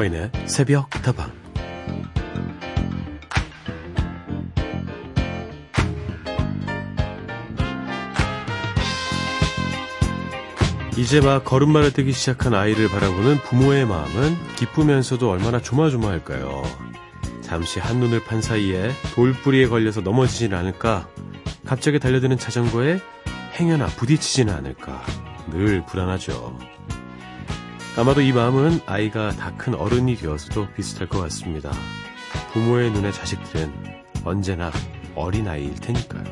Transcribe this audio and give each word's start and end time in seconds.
서인의 0.00 0.30
새벽 0.46 0.88
다방 1.02 1.30
이제 10.96 11.20
막 11.20 11.44
걸음마를 11.44 11.92
뜨기 11.92 12.12
시작한 12.12 12.54
아이를 12.54 12.88
바라보는 12.88 13.38
부모의 13.42 13.86
마음은 13.86 14.36
기쁘면서도 14.56 15.30
얼마나 15.30 15.60
조마조마할까요? 15.60 16.62
잠시 17.42 17.78
한눈을 17.78 18.24
판 18.24 18.40
사이에 18.40 18.92
돌뿌리에 19.14 19.66
걸려서 19.66 20.00
넘어지진 20.00 20.54
않을까? 20.54 21.08
갑자기 21.66 21.98
달려드는 21.98 22.38
자전거에 22.38 23.00
행여나 23.58 23.86
부딪히지는 23.86 24.54
않을까? 24.54 25.02
늘 25.50 25.84
불안하죠. 25.84 26.79
아마도 27.96 28.20
이 28.20 28.32
마음은 28.32 28.80
아이가 28.86 29.30
다 29.32 29.50
큰 29.56 29.74
어른이 29.74 30.16
되어서도 30.16 30.68
비슷할 30.74 31.08
것 31.08 31.20
같습니다. 31.20 31.70
부모의 32.52 32.90
눈에 32.92 33.12
자식들은 33.12 33.72
언제나 34.24 34.70
어린아이일 35.14 35.74
테니까요. 35.74 36.24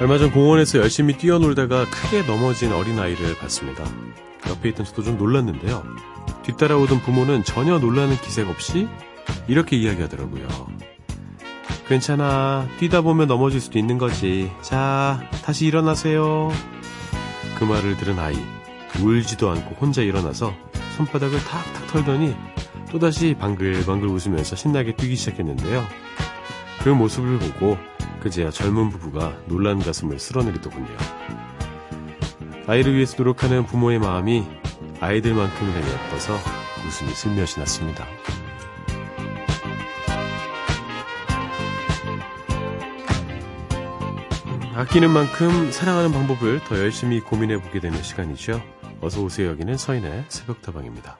얼마 0.00 0.16
전 0.16 0.30
공원에서 0.30 0.78
열심히 0.78 1.16
뛰어놀다가 1.16 1.84
크게 1.90 2.22
넘어진 2.22 2.72
어린아이를 2.72 3.36
봤습니다. 3.38 3.84
옆에 4.48 4.68
있던 4.68 4.86
저도 4.86 5.02
좀 5.02 5.18
놀랐는데요. 5.18 5.82
뒤따라오던 6.48 7.00
부모는 7.02 7.44
전혀 7.44 7.78
놀라는 7.78 8.16
기색 8.16 8.48
없이 8.48 8.88
이렇게 9.48 9.76
이야기하더라고요. 9.76 10.48
괜찮아. 11.86 12.66
뛰다 12.78 13.02
보면 13.02 13.28
넘어질 13.28 13.60
수도 13.60 13.78
있는 13.78 13.98
거지. 13.98 14.50
자, 14.62 15.22
다시 15.44 15.66
일어나세요. 15.66 16.50
그 17.58 17.64
말을 17.64 17.96
들은 17.98 18.18
아이. 18.18 18.36
울지도 19.00 19.50
않고 19.50 19.74
혼자 19.76 20.00
일어나서 20.02 20.54
손바닥을 20.96 21.38
탁탁 21.38 21.86
털더니 21.88 22.34
또다시 22.90 23.34
방글방글 23.38 24.08
웃으면서 24.08 24.56
신나게 24.56 24.96
뛰기 24.96 25.16
시작했는데요. 25.16 25.84
그 26.82 26.88
모습을 26.88 27.38
보고 27.38 27.76
그제야 28.20 28.50
젊은 28.50 28.88
부부가 28.88 29.36
놀란 29.46 29.78
가슴을 29.78 30.18
쓸어내리더군요. 30.18 30.96
아이를 32.66 32.94
위해서 32.94 33.16
노력하는 33.18 33.66
부모의 33.66 33.98
마음이 33.98 34.57
아이들만큼이나 35.00 35.78
예뻐서 35.78 36.34
웃음이 36.86 37.10
슬며시 37.12 37.58
났습니다. 37.58 38.06
아끼는 44.74 45.10
만큼 45.10 45.72
사랑하는 45.72 46.12
방법을 46.12 46.60
더 46.64 46.78
열심히 46.78 47.20
고민해 47.20 47.60
보게 47.60 47.80
되는 47.80 48.00
시간이죠. 48.00 48.62
어서 49.00 49.22
오세요. 49.22 49.48
여기는 49.50 49.76
서인의 49.76 50.26
새벽다방입니다. 50.28 51.18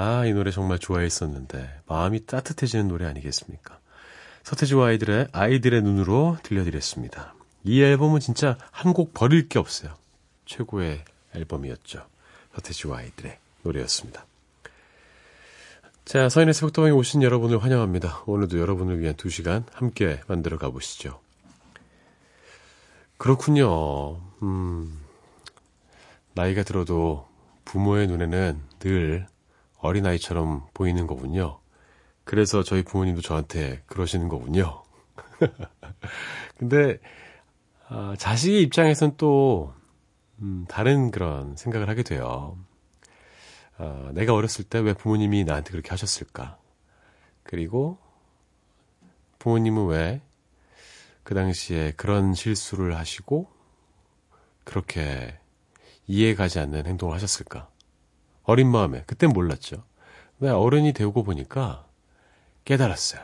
아, 0.00 0.24
이 0.24 0.32
노래 0.32 0.52
정말 0.52 0.78
좋아했었는데 0.78 1.80
마음이 1.86 2.24
따뜻해지는 2.24 2.86
노래 2.86 3.04
아니겠습니까? 3.06 3.80
서태지와 4.44 4.86
아이들의 4.90 5.26
아이들의 5.32 5.82
눈으로 5.82 6.38
들려드렸습니다. 6.44 7.34
이 7.64 7.82
앨범은 7.82 8.20
진짜 8.20 8.56
한 8.70 8.92
곡 8.92 9.12
버릴 9.12 9.48
게 9.48 9.58
없어요. 9.58 9.92
최고의 10.46 11.04
앨범이었죠. 11.34 12.06
서태지와 12.54 12.98
아이들의 12.98 13.38
노래였습니다. 13.64 14.24
자, 16.04 16.28
서인의 16.28 16.54
새벽도방에 16.54 16.92
오신 16.92 17.24
여러분을 17.24 17.60
환영합니다. 17.60 18.22
오늘도 18.26 18.60
여러분을 18.60 19.00
위한 19.00 19.16
두 19.16 19.28
시간 19.30 19.64
함께 19.72 20.20
만들어 20.28 20.58
가보시죠. 20.58 21.18
그렇군요. 23.16 24.20
음, 24.42 25.00
나이가 26.34 26.62
들어도 26.62 27.26
부모의 27.64 28.06
눈에는 28.06 28.60
늘 28.78 29.26
어린아이처럼 29.78 30.66
보이는 30.74 31.06
거군요. 31.06 31.60
그래서 32.24 32.62
저희 32.62 32.82
부모님도 32.82 33.22
저한테 33.22 33.82
그러시는 33.86 34.28
거군요. 34.28 34.82
근데, 36.58 36.98
아, 37.88 38.14
자식의 38.18 38.62
입장에선 38.62 39.14
또, 39.16 39.72
음, 40.40 40.66
다른 40.68 41.10
그런 41.10 41.56
생각을 41.56 41.88
하게 41.88 42.02
돼요. 42.02 42.58
아, 43.78 44.10
내가 44.14 44.34
어렸을 44.34 44.64
때 44.64 44.80
왜 44.80 44.92
부모님이 44.94 45.44
나한테 45.44 45.70
그렇게 45.70 45.90
하셨을까? 45.90 46.58
그리고 47.44 47.98
부모님은 49.38 49.86
왜 49.86 50.22
그 51.28 51.34
당시에 51.34 51.92
그런 51.98 52.32
실수를 52.32 52.96
하시고 52.96 53.50
그렇게 54.64 55.38
이해 56.06 56.34
가지 56.34 56.58
않는 56.58 56.86
행동을 56.86 57.14
하셨을까? 57.16 57.68
어린 58.48 58.70
마음에 58.70 59.02
그땐 59.06 59.28
몰랐죠. 59.34 59.84
왜 60.40 60.48
어른이 60.48 60.94
되고 60.94 61.22
보니까 61.22 61.84
깨달았어요. 62.64 63.20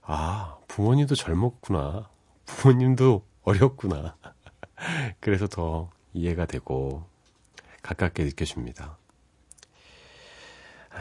아, 0.00 0.56
부모님도 0.68 1.14
젊었구나. 1.14 2.08
부모님도 2.46 3.22
어렸구나. 3.42 4.16
그래서 5.20 5.46
더 5.46 5.90
이해가 6.14 6.46
되고 6.46 7.04
가깝게 7.82 8.24
느껴집니다. 8.24 8.96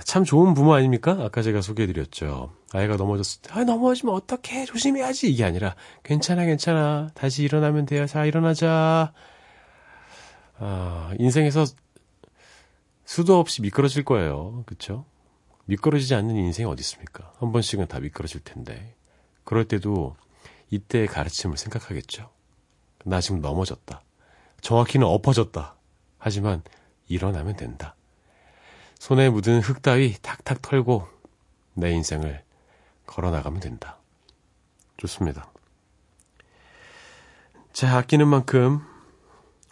참 0.03 0.25
좋은 0.25 0.53
부모 0.53 0.73
아닙니까? 0.73 1.17
아까 1.21 1.41
제가 1.41 1.61
소개해드렸죠. 1.61 2.51
아이가 2.73 2.97
넘어졌을 2.97 3.41
때, 3.41 3.49
아, 3.53 3.63
넘어지면 3.63 4.13
어떡해. 4.13 4.65
조심해야지. 4.65 5.31
이게 5.31 5.45
아니라, 5.45 5.75
괜찮아, 6.03 6.43
괜찮아. 6.43 7.11
다시 7.13 7.43
일어나면 7.43 7.85
돼요. 7.85 8.05
자, 8.07 8.25
일어나자. 8.25 9.13
아, 10.57 11.13
인생에서 11.17 11.65
수도 13.09 13.39
없이 13.39 13.63
미끄러질 13.63 14.05
거예요. 14.05 14.61
그쵸? 14.67 15.03
미끄러지지 15.65 16.13
않는 16.13 16.35
인생이 16.35 16.69
어디 16.69 16.81
있습니까? 16.81 17.33
한 17.39 17.51
번씩은 17.51 17.87
다 17.87 17.99
미끄러질 17.99 18.41
텐데. 18.41 18.95
그럴 19.43 19.67
때도 19.67 20.15
이때의 20.69 21.07
가르침을 21.07 21.57
생각하겠죠. 21.57 22.29
나 23.05 23.19
지금 23.19 23.41
넘어졌다. 23.41 24.03
정확히는 24.61 25.07
엎어졌다. 25.07 25.75
하지만 26.19 26.61
일어나면 27.07 27.55
된다. 27.55 27.95
손에 28.99 29.31
묻은 29.31 29.61
흙 29.61 29.81
따위 29.81 30.13
탁탁 30.21 30.61
털고 30.61 31.07
내 31.73 31.91
인생을 31.91 32.43
걸어나가면 33.07 33.59
된다. 33.59 33.97
좋습니다. 34.97 35.51
자, 37.73 37.97
아끼는 37.97 38.27
만큼 38.27 38.85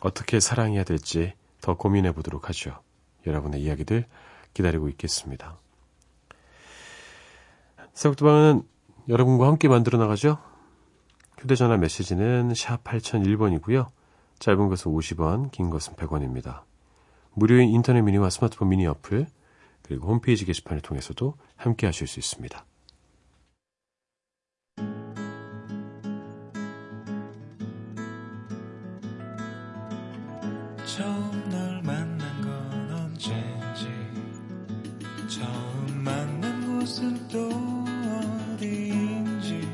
어떻게 0.01 0.39
사랑해야 0.39 0.83
될지 0.83 1.35
더 1.61 1.77
고민해 1.77 2.13
보도록 2.13 2.49
하죠. 2.49 2.86
여러분의 3.27 3.61
이야기들 3.61 4.05
기다리고 4.53 4.89
있겠습니다. 4.89 5.57
새벽도방은 7.93 8.63
여러분과 9.09 9.47
함께 9.47 9.67
만들어 9.67 9.97
나가죠. 9.97 10.37
휴대전화 11.39 11.77
메시지는 11.77 12.53
샵 12.55 12.83
8001번이고요. 12.83 13.89
짧은 14.39 14.69
것은 14.69 14.91
50원, 14.91 15.51
긴 15.51 15.69
것은 15.69 15.93
100원입니다. 15.93 16.61
무료인 17.33 17.69
인터넷 17.69 18.01
미니와 18.01 18.29
스마트폰 18.29 18.69
미니 18.69 18.85
어플, 18.87 19.27
그리고 19.83 20.07
홈페이지 20.07 20.45
게시판을 20.45 20.81
통해서도 20.81 21.35
함께 21.55 21.85
하실 21.85 22.07
수 22.07 22.19
있습니다. 22.19 22.65
처음 30.85 31.49
널건 31.49 32.26
언제지 33.17 33.89
처음 35.27 36.03
만난 36.03 36.79
곳은 36.79 37.27
또 37.29 37.49
어디인지 38.53 39.67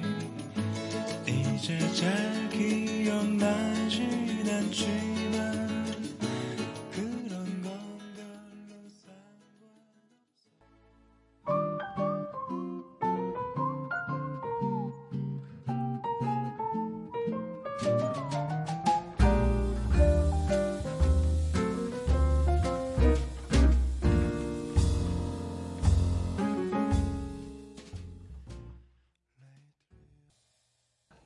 이제 1.27 1.77
잘 1.93 2.42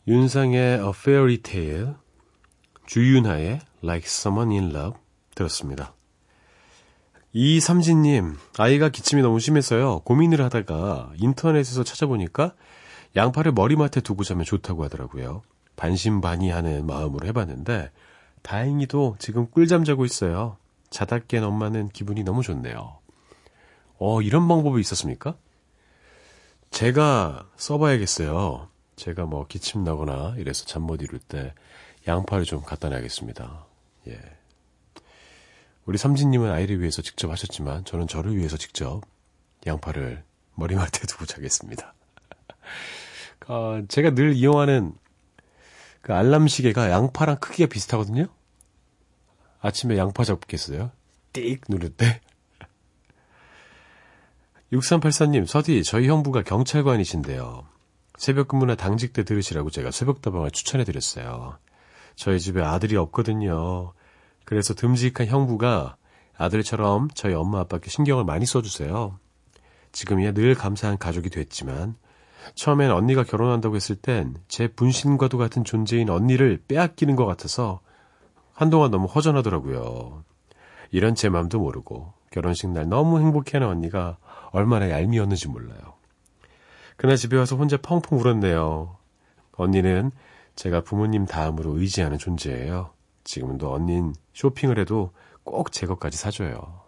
윤상의 0.07 0.79
A 0.79 0.89
Fairy 0.95 1.37
Tale, 1.39 1.95
주윤하의 2.85 3.59
Like 3.83 4.05
Someone 4.05 4.57
in 4.57 4.73
Love 4.73 4.97
들었습니다. 5.35 5.93
이삼진님, 7.33 8.37
아이가 8.57 8.87
기침이 8.87 9.21
너무 9.21 9.41
심해서요. 9.41 9.99
고민을 10.05 10.41
하다가 10.45 11.11
인터넷에서 11.17 11.83
찾아보니까 11.83 12.53
양파를 13.17 13.51
머리맡에 13.51 13.99
두고 13.99 14.23
자면 14.23 14.45
좋다고 14.45 14.85
하더라고요. 14.85 15.41
반신반의하는 15.75 16.85
마음으로 16.87 17.27
해봤는데 17.27 17.91
다행히도 18.43 19.17
지금 19.19 19.47
꿀잠 19.51 19.83
자고 19.83 20.05
있어요. 20.05 20.55
자다 20.89 21.19
깬 21.19 21.43
엄마는 21.43 21.89
기분이 21.89 22.23
너무 22.23 22.43
좋네요. 22.43 22.97
어, 23.99 24.21
이런 24.21 24.47
방법이 24.47 24.79
있었습니까? 24.79 25.35
제가 26.71 27.49
써봐야겠어요. 27.57 28.69
제가 28.97 29.25
뭐 29.25 29.45
기침 29.47 29.83
나거나 29.83 30.35
이래서 30.37 30.65
잠 30.65 30.83
못 30.83 31.01
이룰 31.01 31.19
때 31.19 31.53
양파를 32.07 32.45
좀 32.45 32.61
갖다 32.61 32.89
놔야겠습니다. 32.89 33.65
예. 34.07 34.19
우리 35.85 35.97
삼진님은 35.97 36.51
아이를 36.51 36.79
위해서 36.79 37.01
직접 37.01 37.29
하셨지만 37.31 37.85
저는 37.85 38.07
저를 38.07 38.35
위해서 38.35 38.57
직접 38.57 39.01
양파를 39.65 40.23
머리맡에 40.55 41.07
두고 41.07 41.25
자겠습니다. 41.25 41.93
어, 43.47 43.81
제가 43.87 44.11
늘 44.11 44.33
이용하는 44.33 44.93
그 46.01 46.13
알람 46.13 46.47
시계가 46.47 46.89
양파랑 46.89 47.37
크기가 47.39 47.69
비슷하거든요. 47.69 48.27
아침에 49.59 49.97
양파 49.97 50.23
잡겠어요. 50.23 50.91
띡 51.33 51.61
누를 51.69 51.89
때. 51.89 52.21
6384님, 54.71 55.45
서디, 55.45 55.83
저희 55.83 56.07
형부가 56.07 56.43
경찰관이신데요. 56.43 57.67
새벽 58.17 58.47
근무나 58.49 58.75
당직 58.75 59.13
때 59.13 59.23
들으시라고 59.23 59.69
제가 59.69 59.91
새벽 59.91 60.21
다방을 60.21 60.51
추천해 60.51 60.83
드렸어요. 60.83 61.57
저희 62.15 62.39
집에 62.39 62.61
아들이 62.61 62.97
없거든요. 62.97 63.93
그래서 64.43 64.73
듬직한 64.73 65.27
형부가 65.27 65.97
아들처럼 66.35 67.09
저희 67.13 67.33
엄마 67.33 67.59
아빠께 67.59 67.89
신경을 67.89 68.25
많이 68.25 68.45
써주세요. 68.45 69.19
지금이야 69.91 70.33
늘 70.33 70.55
감사한 70.55 70.97
가족이 70.97 71.29
됐지만 71.29 71.95
처음엔 72.55 72.91
언니가 72.91 73.23
결혼한다고 73.23 73.75
했을 73.75 73.95
땐 73.95 74.35
제 74.47 74.67
분신과도 74.67 75.37
같은 75.37 75.63
존재인 75.63 76.09
언니를 76.09 76.63
빼앗기는 76.67 77.15
것 77.15 77.25
같아서 77.25 77.81
한동안 78.53 78.89
너무 78.89 79.05
허전하더라고요. 79.05 80.23
이런 80.91 81.13
제 81.13 81.29
맘도 81.29 81.59
모르고 81.59 82.13
결혼식 82.31 82.69
날 82.69 82.87
너무 82.87 83.19
행복해하는 83.19 83.67
언니가 83.67 84.17
얼마나 84.51 84.89
얄미웠는지 84.89 85.47
몰라요. 85.49 85.96
그날 86.97 87.15
집에 87.15 87.37
와서 87.37 87.55
혼자 87.55 87.77
펑펑 87.77 88.19
울었네요. 88.19 88.97
언니는 89.53 90.11
제가 90.55 90.81
부모님 90.81 91.25
다음으로 91.25 91.79
의지하는 91.79 92.17
존재예요. 92.17 92.91
지금도 93.23 93.71
언닌 93.73 94.13
쇼핑을 94.33 94.79
해도 94.79 95.11
꼭 95.43 95.71
제 95.71 95.85
것까지 95.85 96.17
사줘요. 96.17 96.81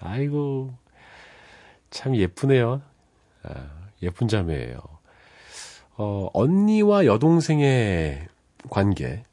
아이고, 0.00 0.74
참 1.90 2.16
예쁘네요. 2.16 2.82
아, 3.44 3.70
예쁜 4.02 4.28
자매예요. 4.28 4.78
어, 5.96 6.28
언니와 6.34 7.06
여동생의 7.06 8.26
관계, 8.68 9.24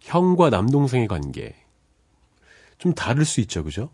형과 0.00 0.48
남동생의 0.48 1.08
관계, 1.08 1.54
좀 2.78 2.94
다를 2.94 3.24
수 3.24 3.40
있죠, 3.40 3.64
그죠? 3.64 3.90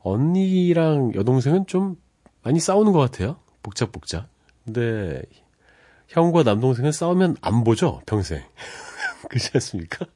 언니랑 0.00 1.14
여동생은 1.14 1.66
좀 1.66 1.96
많이 2.42 2.60
싸우는 2.60 2.92
것 2.92 2.98
같아요. 3.00 3.38
복잡복잡. 3.66 4.28
근데 4.64 5.22
형과 6.06 6.44
남동생은 6.44 6.92
싸우면 6.92 7.36
안 7.40 7.64
보죠, 7.64 8.00
평생. 8.06 8.44
그렇지 9.28 9.50
않습니까? 9.54 10.06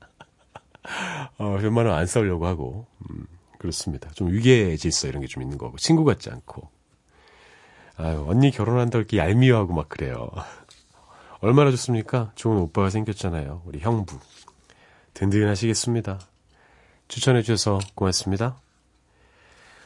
어, 1.39 1.57
웬만하면 1.61 1.99
안 1.99 2.07
싸우려고 2.07 2.47
하고, 2.47 2.87
음, 3.11 3.27
그렇습니다. 3.59 4.09
좀 4.13 4.31
위계 4.31 4.77
질서 4.77 5.09
이런 5.09 5.21
게 5.21 5.27
좀 5.27 5.43
있는 5.43 5.59
거고, 5.59 5.77
친구 5.79 6.05
같지 6.05 6.31
않고. 6.31 6.69
아유, 7.97 8.25
언니 8.29 8.53
결혼한다 8.53 8.99
이렇게 8.99 9.19
얄미워하고 9.19 9.75
막 9.75 9.89
그래요. 9.89 10.31
얼마나 11.41 11.73
좋습니까? 11.73 12.31
좋은 12.37 12.57
오빠가 12.57 12.89
생겼잖아요. 12.89 13.63
우리 13.65 13.81
형부. 13.81 14.17
든든하시겠습니다. 15.15 16.21
추천해주셔서 17.09 17.81
고맙습니다. 17.97 18.61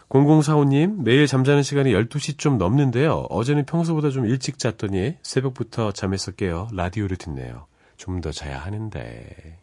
0045님, 0.09 1.03
매일 1.03 1.27
잠자는 1.27 1.63
시간이 1.63 1.93
12시 1.93 2.39
좀 2.39 2.59
넘는데요. 2.59 3.27
어제는 3.31 3.65
평소보다 3.67 4.11
좀 4.11 4.27
일찍 4.27 4.59
잤더니 4.59 5.17
새벽부터 5.23 5.93
잠에서 5.93 6.31
깨어 6.33 6.69
라디오를 6.73 7.17
듣네요. 7.17 7.67
좀 7.97 8.21
더 8.21 8.31
자야 8.31 8.59
하는데. 8.59 9.59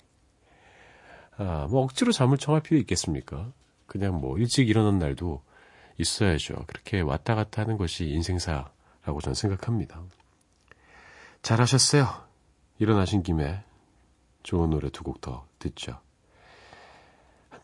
아, 1.37 1.67
뭐 1.69 1.83
억지로 1.83 2.11
잠을 2.11 2.37
청할 2.37 2.61
필요 2.61 2.79
있겠습니까? 2.79 3.51
그냥 3.85 4.15
뭐 4.19 4.37
일찍 4.37 4.69
일어난 4.69 4.99
날도 4.99 5.41
있어야죠. 5.97 6.55
그렇게 6.67 7.01
왔다 7.01 7.35
갔다 7.35 7.61
하는 7.61 7.77
것이 7.77 8.05
인생사라고 8.09 9.21
저는 9.21 9.35
생각합니다. 9.35 10.01
잘하셨어요. 11.41 12.07
일어나신 12.79 13.23
김에 13.23 13.63
좋은 14.43 14.69
노래 14.69 14.89
두 14.89 15.03
곡 15.03 15.21
더 15.21 15.45
듣죠. 15.59 15.99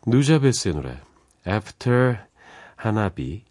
누자베스의 0.05 0.75
노래 0.75 0.99
After 1.47 2.19
하나비 2.76 3.44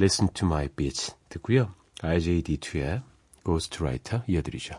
Listen 0.00 0.32
to 0.32 0.46
my 0.46 0.68
beats 0.68 1.14
듣고요. 1.28 1.74
RJD2의 1.98 3.02
Ghostwriter 3.44 4.22
이어드리죠. 4.26 4.78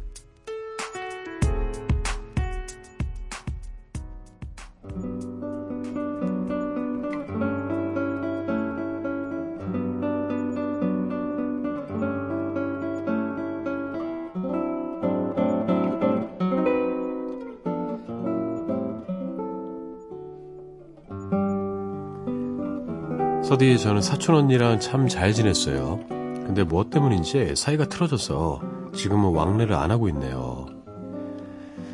서디 23.61 23.77
저는 23.77 24.01
사촌 24.01 24.33
언니랑 24.33 24.79
참 24.79 25.07
잘 25.07 25.33
지냈어요. 25.33 25.99
근데 26.09 26.63
무엇 26.63 26.89
때문인지 26.89 27.55
사이가 27.55 27.85
틀어져서 27.85 28.59
지금은 28.91 29.35
왕래를 29.35 29.75
안 29.75 29.91
하고 29.91 30.09
있네요. 30.09 30.65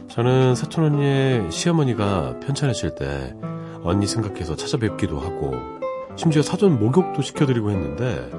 저는 0.08 0.56
사촌 0.56 0.86
언니의 0.86 1.52
시어머니가 1.52 2.40
편찮으실 2.40 2.96
때 2.96 3.36
언니 3.84 4.08
생각해서 4.08 4.56
찾아뵙기도 4.56 5.20
하고 5.20 5.56
심지어 6.16 6.42
사전 6.42 6.80
목욕도 6.80 7.22
시켜드리고 7.22 7.70
했는데 7.70 8.32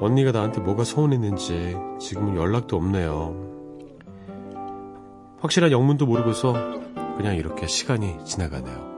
언니가 0.00 0.32
나한테 0.32 0.62
뭐가 0.62 0.82
서운했는지 0.82 1.76
지금은 2.00 2.34
연락도 2.34 2.76
없네요. 2.76 3.36
확실한 5.38 5.70
영문도 5.70 6.06
모르고서 6.06 6.54
그냥 7.16 7.36
이렇게 7.36 7.68
시간이 7.68 8.24
지나가네요. 8.24 8.91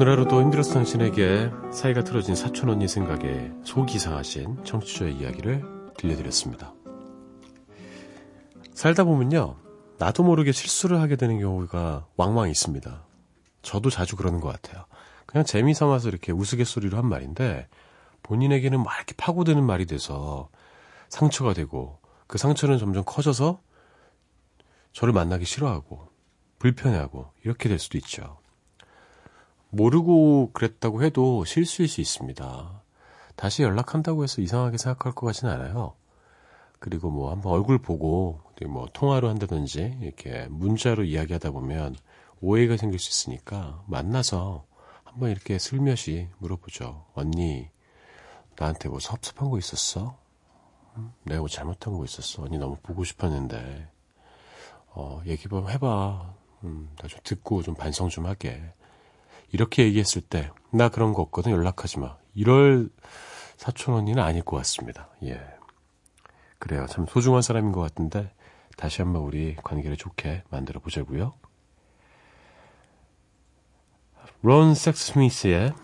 오늘 0.00 0.12
하루도 0.12 0.40
힘들었어 0.40 0.72
당신에게 0.72 1.50
사이가 1.74 2.04
틀어진 2.04 2.34
사촌 2.34 2.70
언니 2.70 2.88
생각에 2.88 3.52
속이 3.64 3.98
상하신 3.98 4.64
청취자의 4.64 5.14
이야기를 5.16 5.62
들려드렸습니다. 5.98 6.72
살다 8.72 9.04
보면요, 9.04 9.56
나도 9.98 10.22
모르게 10.22 10.52
실수를 10.52 11.02
하게 11.02 11.16
되는 11.16 11.38
경우가 11.38 12.06
왕왕 12.16 12.48
있습니다. 12.48 13.04
저도 13.60 13.90
자주 13.90 14.16
그러는 14.16 14.40
것 14.40 14.48
같아요. 14.48 14.86
그냥 15.26 15.44
재미 15.44 15.74
삼아서 15.74 16.08
이렇게 16.08 16.32
우스갯소리로 16.32 16.96
한 16.96 17.06
말인데, 17.06 17.68
본인에게는 18.22 18.82
막 18.82 18.96
이렇게 18.96 19.12
파고드는 19.18 19.62
말이 19.62 19.84
돼서 19.84 20.48
상처가 21.10 21.52
되고, 21.52 21.98
그 22.26 22.38
상처는 22.38 22.78
점점 22.78 23.04
커져서 23.04 23.60
저를 24.94 25.12
만나기 25.12 25.44
싫어하고, 25.44 26.08
불편해하고, 26.58 27.32
이렇게 27.44 27.68
될 27.68 27.78
수도 27.78 27.98
있죠. 27.98 28.39
모르고 29.70 30.50
그랬다고 30.52 31.02
해도 31.02 31.44
실수일 31.44 31.88
수 31.88 32.00
있습니다. 32.00 32.82
다시 33.36 33.62
연락한다고 33.62 34.24
해서 34.24 34.42
이상하게 34.42 34.76
생각할 34.78 35.14
것 35.14 35.26
같지는 35.26 35.52
않아요. 35.54 35.94
그리고 36.78 37.10
뭐 37.10 37.30
한번 37.30 37.52
얼굴 37.52 37.78
보고 37.78 38.40
뭐 38.68 38.88
통화로 38.92 39.28
한다든지 39.28 39.96
이렇게 40.02 40.46
문자로 40.50 41.04
이야기하다 41.04 41.50
보면 41.50 41.96
오해가 42.40 42.76
생길 42.76 42.98
수 42.98 43.10
있으니까 43.10 43.82
만나서 43.86 44.64
한번 45.04 45.30
이렇게 45.30 45.58
슬며시 45.58 46.28
물어보죠. 46.38 47.06
언니, 47.14 47.68
나한테 48.58 48.88
뭐 48.88 48.98
섭섭한 49.00 49.50
거 49.50 49.58
있었어? 49.58 50.18
내가 51.24 51.40
뭐 51.40 51.48
잘못한 51.48 51.94
거 51.96 52.04
있었어? 52.04 52.42
언니 52.42 52.58
너무 52.58 52.76
보고 52.82 53.04
싶었는데, 53.04 53.88
어, 54.92 55.22
얘기 55.26 55.48
좀 55.48 55.68
해봐. 55.68 56.34
음, 56.64 56.90
나 56.96 57.08
좀 57.08 57.18
듣고 57.24 57.62
좀 57.62 57.74
반성 57.74 58.08
좀 58.08 58.26
하게. 58.26 58.72
이렇게 59.52 59.84
얘기했을 59.84 60.22
때, 60.22 60.50
나 60.70 60.88
그런 60.88 61.12
거 61.12 61.22
없거든, 61.22 61.52
연락하지 61.52 61.98
마. 61.98 62.16
이럴 62.34 62.88
사촌 63.56 63.94
언니는 63.94 64.22
아닐 64.22 64.42
것 64.42 64.56
같습니다. 64.58 65.08
예. 65.24 65.40
그래요. 66.58 66.86
참 66.88 67.06
소중한 67.06 67.42
사람인 67.42 67.72
것 67.72 67.80
같은데, 67.80 68.32
다시 68.76 69.02
한번 69.02 69.22
우리 69.22 69.56
관계를 69.56 69.96
좋게 69.96 70.44
만들어 70.50 70.80
보자고요. 70.80 71.34
론 74.42 74.74
섹스 74.74 75.12
스미스의 75.12 75.74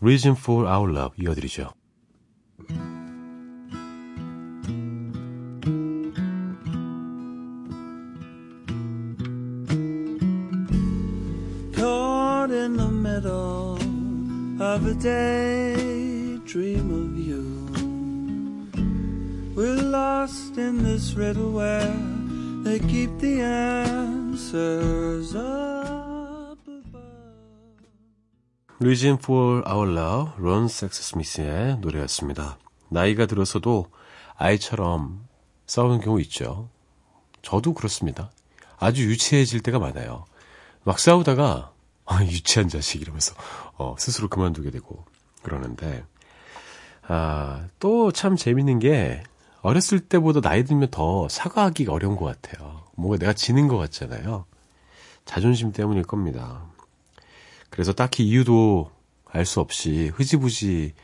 Reason 0.00 0.36
for 0.38 0.66
Our 0.66 0.96
Love 0.96 1.22
이어드리죠. 1.22 1.70
Keep 22.96 23.18
the 23.18 23.42
answers 23.42 25.34
up 25.36 26.58
above. 26.66 27.84
Reason 28.80 29.18
for 29.22 29.62
Our 29.68 29.92
Love, 29.92 30.32
론 30.38 30.68
섹스 30.68 31.02
스미스의 31.02 31.78
노래였습니다. 31.80 32.56
나이가 32.88 33.26
들어서도 33.26 33.86
아이처럼 34.36 35.26
싸우는 35.66 36.00
경우 36.00 36.20
있죠. 36.22 36.70
저도 37.42 37.74
그렇습니다. 37.74 38.30
아주 38.78 39.04
유치해질 39.04 39.60
때가 39.60 39.78
많아요. 39.78 40.24
막 40.84 40.98
싸우다가 40.98 41.72
아, 42.06 42.24
유치한 42.24 42.68
자식 42.70 43.02
이러면서 43.02 43.34
어, 43.76 43.94
스스로 43.98 44.28
그만두게 44.28 44.70
되고 44.70 45.04
그러는데 45.42 46.02
아, 47.08 47.66
또 47.78 48.10
참 48.10 48.36
재밌는 48.36 48.78
게 48.78 49.22
어렸을 49.62 50.00
때보다 50.00 50.40
나이 50.40 50.64
들면 50.64 50.90
더 50.90 51.28
사과하기가 51.28 51.92
어려운 51.92 52.16
것 52.16 52.24
같아요. 52.24 52.84
뭔가 52.94 53.18
내가 53.18 53.32
지는 53.32 53.68
것 53.68 53.76
같잖아요. 53.78 54.44
자존심 55.24 55.72
때문일 55.72 56.04
겁니다. 56.04 56.64
그래서 57.70 57.92
딱히 57.92 58.26
이유도 58.26 58.90
알 59.24 59.44
수 59.44 59.60
없이 59.60 60.10
흐지부지 60.14 60.94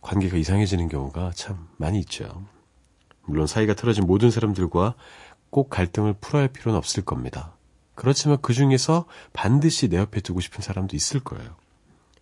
관계가 0.00 0.36
이상해지는 0.36 0.88
경우가 0.88 1.32
참 1.34 1.68
많이 1.76 1.98
있죠. 2.00 2.44
물론 3.22 3.46
사이가 3.46 3.74
틀어진 3.74 4.06
모든 4.06 4.30
사람들과 4.30 4.94
꼭 5.50 5.70
갈등을 5.70 6.14
풀어야 6.20 6.42
할 6.42 6.48
필요는 6.48 6.76
없을 6.76 7.04
겁니다. 7.04 7.56
그렇지만 7.94 8.38
그 8.42 8.52
중에서 8.52 9.06
반드시 9.32 9.88
내 9.88 9.96
옆에 9.96 10.20
두고 10.20 10.40
싶은 10.40 10.62
사람도 10.62 10.94
있을 10.94 11.20
거예요. 11.20 11.56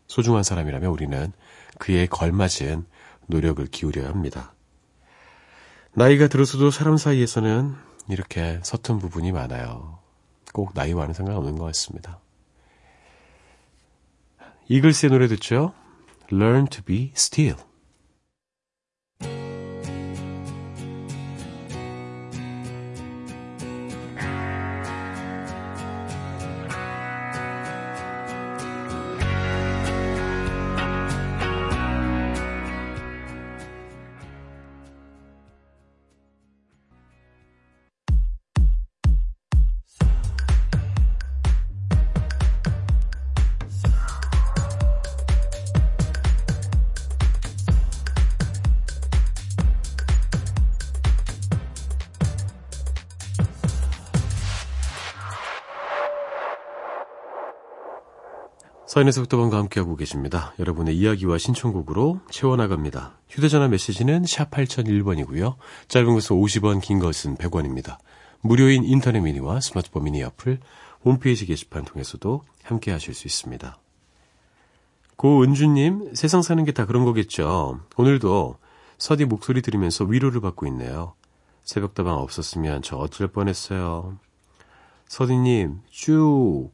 소중한 0.07 0.43
사람이라면 0.43 0.91
우리는 0.91 1.33
그에 1.79 2.07
걸맞은 2.07 2.87
노력을 3.27 3.67
기울여야 3.67 4.09
합니다. 4.09 4.55
나이가 5.95 6.27
들어서도 6.27 6.71
사람 6.71 6.97
사이에서는 6.97 7.75
이렇게 8.09 8.61
서툰 8.63 8.99
부분이 8.99 9.31
많아요. 9.31 9.99
꼭 10.55 10.73
나이와는 10.75 11.13
상관없는 11.13 11.57
것 11.59 11.65
같습니다. 11.67 12.19
이글스의 14.69 15.11
노래 15.11 15.29
듣죠? 15.29 15.75
Learn 16.33 16.67
to 16.69 16.83
be 16.83 17.13
still. 17.15 17.59
서인에서 58.93 59.23
북도방과 59.23 59.57
함께하고 59.57 59.97
계십니다. 59.97 60.53
여러분의 60.59 60.95
이야기와 60.99 61.39
신청곡으로 61.39 62.21
채워나갑니다. 62.29 63.17
휴대전화 63.31 63.69
메시지는 63.69 64.27
샵 64.27 64.51
8001번이고요. 64.51 65.57
짧은 65.89 66.13
것은 66.13 66.37
50원, 66.37 66.83
긴 66.83 66.99
것은 66.99 67.39
100원입니다. 67.39 67.97
무료인 68.43 68.85
인터넷 68.85 69.21
미니와 69.21 69.63
스마트폰 69.63 70.05
미니 70.05 70.23
어플, 70.23 70.61
홈페이지 71.07 71.47
게시판 71.47 71.87
통해서도 71.87 72.43
함께하실 72.65 73.15
수 73.15 73.27
있습니다. 73.27 73.79
고은주님, 75.17 76.15
세상 76.15 76.43
사는 76.43 76.63
게 76.67 76.73
다 76.73 76.85
그런 76.85 77.07
거겠죠. 77.07 77.81
오늘도 77.97 78.59
서디 78.99 79.25
목소리 79.25 79.63
들으면서 79.63 80.05
위로를 80.05 80.43
받고 80.43 80.67
있네요. 80.67 81.15
새벽다방 81.65 82.19
없었으면 82.19 82.83
저 82.83 82.99
어쩔 82.99 83.29
뻔했어요. 83.29 84.19
서디님, 85.09 85.81
쭉 85.89 86.73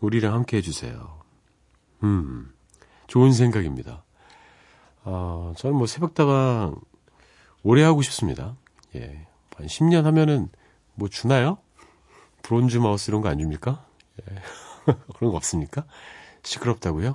우리랑 0.00 0.32
함께 0.32 0.56
해주세요. 0.56 1.17
음, 2.02 2.52
좋은 3.06 3.32
생각입니다. 3.32 4.04
어, 5.04 5.54
저는 5.56 5.76
뭐 5.76 5.86
새벽다방 5.86 6.76
오래 7.62 7.82
하고 7.82 8.02
싶습니다. 8.02 8.56
예. 8.94 9.26
한 9.56 9.66
10년 9.66 10.02
하면은 10.04 10.48
뭐 10.94 11.08
주나요? 11.08 11.58
브론즈 12.42 12.78
마우스 12.78 13.10
이런 13.10 13.20
거 13.22 13.28
안 13.28 13.38
줍니까? 13.38 13.84
예. 14.30 14.36
그런 15.16 15.30
거 15.32 15.36
없습니까? 15.36 15.84
시끄럽다고요? 16.42 17.14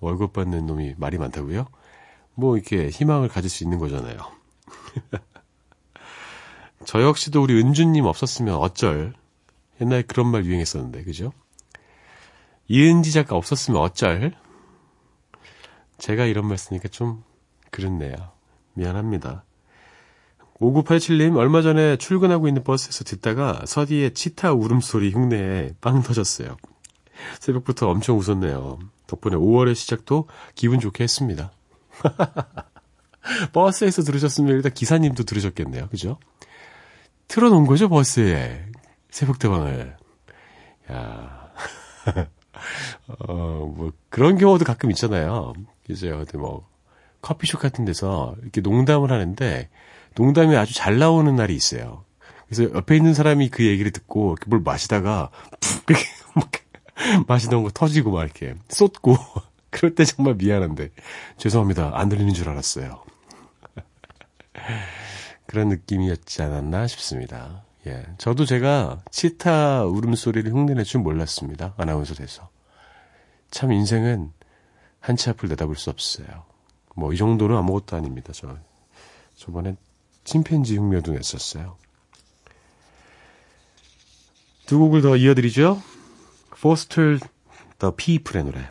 월급 0.00 0.32
받는 0.32 0.66
놈이 0.66 0.94
말이 0.98 1.18
많다고요? 1.18 1.66
뭐 2.34 2.56
이렇게 2.56 2.88
희망을 2.88 3.28
가질 3.28 3.50
수 3.50 3.64
있는 3.64 3.78
거잖아요. 3.78 4.18
저 6.84 7.02
역시도 7.02 7.42
우리 7.42 7.60
은주님 7.60 8.04
없었으면 8.04 8.54
어쩔. 8.54 9.14
옛날에 9.80 10.02
그런 10.02 10.28
말 10.28 10.44
유행했었는데, 10.44 11.04
그죠? 11.04 11.32
이은지 12.68 13.12
작가 13.12 13.34
없었으면 13.34 13.80
어쩔? 13.80 14.34
제가 15.96 16.26
이런 16.26 16.46
말 16.46 16.58
쓰니까 16.58 16.88
좀 16.88 17.24
그렇네요. 17.70 18.14
미안합니다. 18.74 19.44
5987님, 20.60 21.36
얼마 21.36 21.62
전에 21.62 21.96
출근하고 21.96 22.48
있는 22.48 22.64
버스에서 22.64 23.04
듣다가 23.04 23.62
서디의 23.66 24.12
치타 24.12 24.52
울음소리 24.52 25.12
흉내에 25.12 25.72
빵 25.80 26.02
터졌어요. 26.02 26.56
새벽부터 27.40 27.88
엄청 27.88 28.18
웃었네요. 28.18 28.78
덕분에 29.06 29.36
5월의 29.36 29.74
시작도 29.74 30.28
기분 30.54 30.78
좋게 30.80 31.04
했습니다. 31.04 31.52
버스에서 33.52 34.02
들으셨으면 34.02 34.54
일단 34.54 34.72
기사님도 34.72 35.24
들으셨겠네요. 35.24 35.88
그죠? 35.88 36.18
틀어놓은 37.28 37.66
거죠, 37.66 37.88
버스에. 37.88 38.66
새벽대방을. 39.10 39.96
야 40.90 41.52
어, 43.06 43.72
뭐, 43.76 43.92
그런 44.08 44.38
경우도 44.38 44.64
가끔 44.64 44.90
있잖아요. 44.90 45.54
이제 45.88 46.10
어디 46.10 46.36
뭐, 46.36 46.66
커피숍 47.20 47.58
같은 47.60 47.84
데서 47.84 48.36
이렇게 48.42 48.60
농담을 48.60 49.10
하는데, 49.10 49.68
농담이 50.16 50.56
아주 50.56 50.74
잘 50.74 50.98
나오는 50.98 51.34
날이 51.36 51.54
있어요. 51.54 52.04
그래서 52.48 52.74
옆에 52.74 52.96
있는 52.96 53.14
사람이 53.14 53.50
그 53.50 53.64
얘기를 53.64 53.92
듣고 53.92 54.36
뭘 54.46 54.62
마시다가 54.62 55.30
푹 55.60 55.90
이렇게 55.90 56.04
막 56.34 56.50
마시던 57.28 57.62
거 57.62 57.70
터지고 57.70 58.10
막 58.10 58.24
이렇게 58.24 58.54
쏟고 58.68 59.16
그럴 59.70 59.94
때 59.94 60.04
정말 60.04 60.34
미안한데 60.34 60.90
죄송합니다. 61.36 61.92
안 61.94 62.08
들리는 62.08 62.32
줄 62.32 62.48
알았어요. 62.48 63.02
그런 65.46 65.68
느낌이었지 65.68 66.42
않았나 66.42 66.86
싶습니다. 66.86 67.64
예. 67.88 68.06
저도 68.18 68.44
제가 68.44 69.02
치타 69.10 69.84
울음소리를 69.84 70.50
흉내낼 70.52 70.84
줄 70.84 71.00
몰랐습니다. 71.00 71.74
아나운서 71.78 72.14
돼서. 72.14 72.50
참 73.50 73.72
인생은 73.72 74.32
한치 75.00 75.30
앞을 75.30 75.48
내다볼 75.48 75.76
수 75.76 75.88
없어요. 75.90 76.44
뭐 76.94 77.12
이 77.12 77.16
정도는 77.16 77.56
아무것도 77.56 77.96
아닙니다. 77.96 78.32
저 78.34 78.58
저번에 79.36 79.76
침팬지 80.24 80.76
흉내도 80.76 81.12
냈었어요. 81.12 81.76
두 84.66 84.78
곡을 84.78 85.00
더 85.00 85.16
이어드리죠. 85.16 85.80
Foster 86.54 87.18
the 87.78 87.94
People의 87.96 88.44
노래 88.44 88.68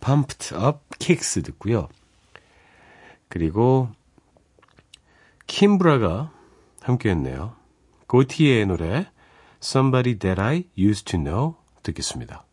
Pumped 0.00 0.54
Up 0.54 0.78
Kicks 1.00 1.42
듣고요. 1.42 1.88
그리고 3.28 3.88
킴브라가 5.48 6.30
함께 6.82 7.10
했네요. 7.10 7.57
고티의 8.08 8.64
노래 8.64 9.06
Somebody 9.62 10.18
That 10.18 10.40
I 10.40 10.64
Used 10.78 11.04
to 11.04 11.22
Know 11.22 11.56
듣겠습니다. 11.82 12.47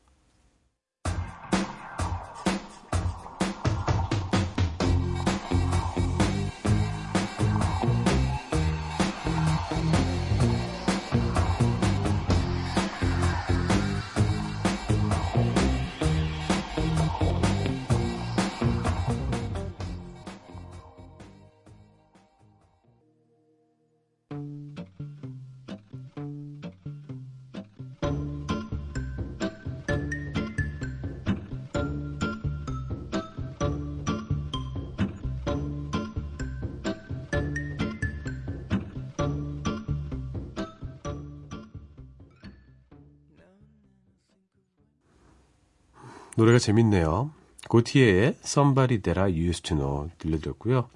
노래가 46.36 46.60
재밌네요. 46.60 47.32
고티에의 47.70 48.36
Somebody 48.44 49.02
That 49.02 49.20
I 49.20 49.32
Used 49.34 49.64
To 49.70 49.78
Know 49.78 50.10
들려드렸고요. 50.18 50.90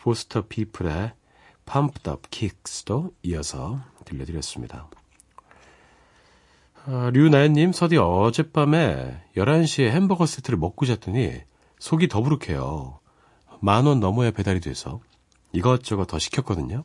포스터 0.00 0.46
피플의 0.48 1.12
Pumped 1.70 2.08
Up 2.08 2.28
Kicks도 2.30 3.12
이어서 3.22 3.80
들려드렸습니다. 4.04 4.88
아, 6.86 7.10
류나연님, 7.12 7.72
서디 7.72 7.98
어젯밤에 7.98 9.22
11시에 9.36 9.90
햄버거 9.90 10.24
세트를 10.24 10.58
먹고 10.58 10.86
잤더니 10.86 11.42
속이 11.78 12.08
더부룩해요. 12.08 12.98
만 13.60 13.86
원 13.86 14.00
넘어야 14.00 14.30
배달이 14.30 14.60
돼서 14.60 15.00
이것저것 15.52 16.06
더 16.06 16.18
시켰거든요. 16.18 16.84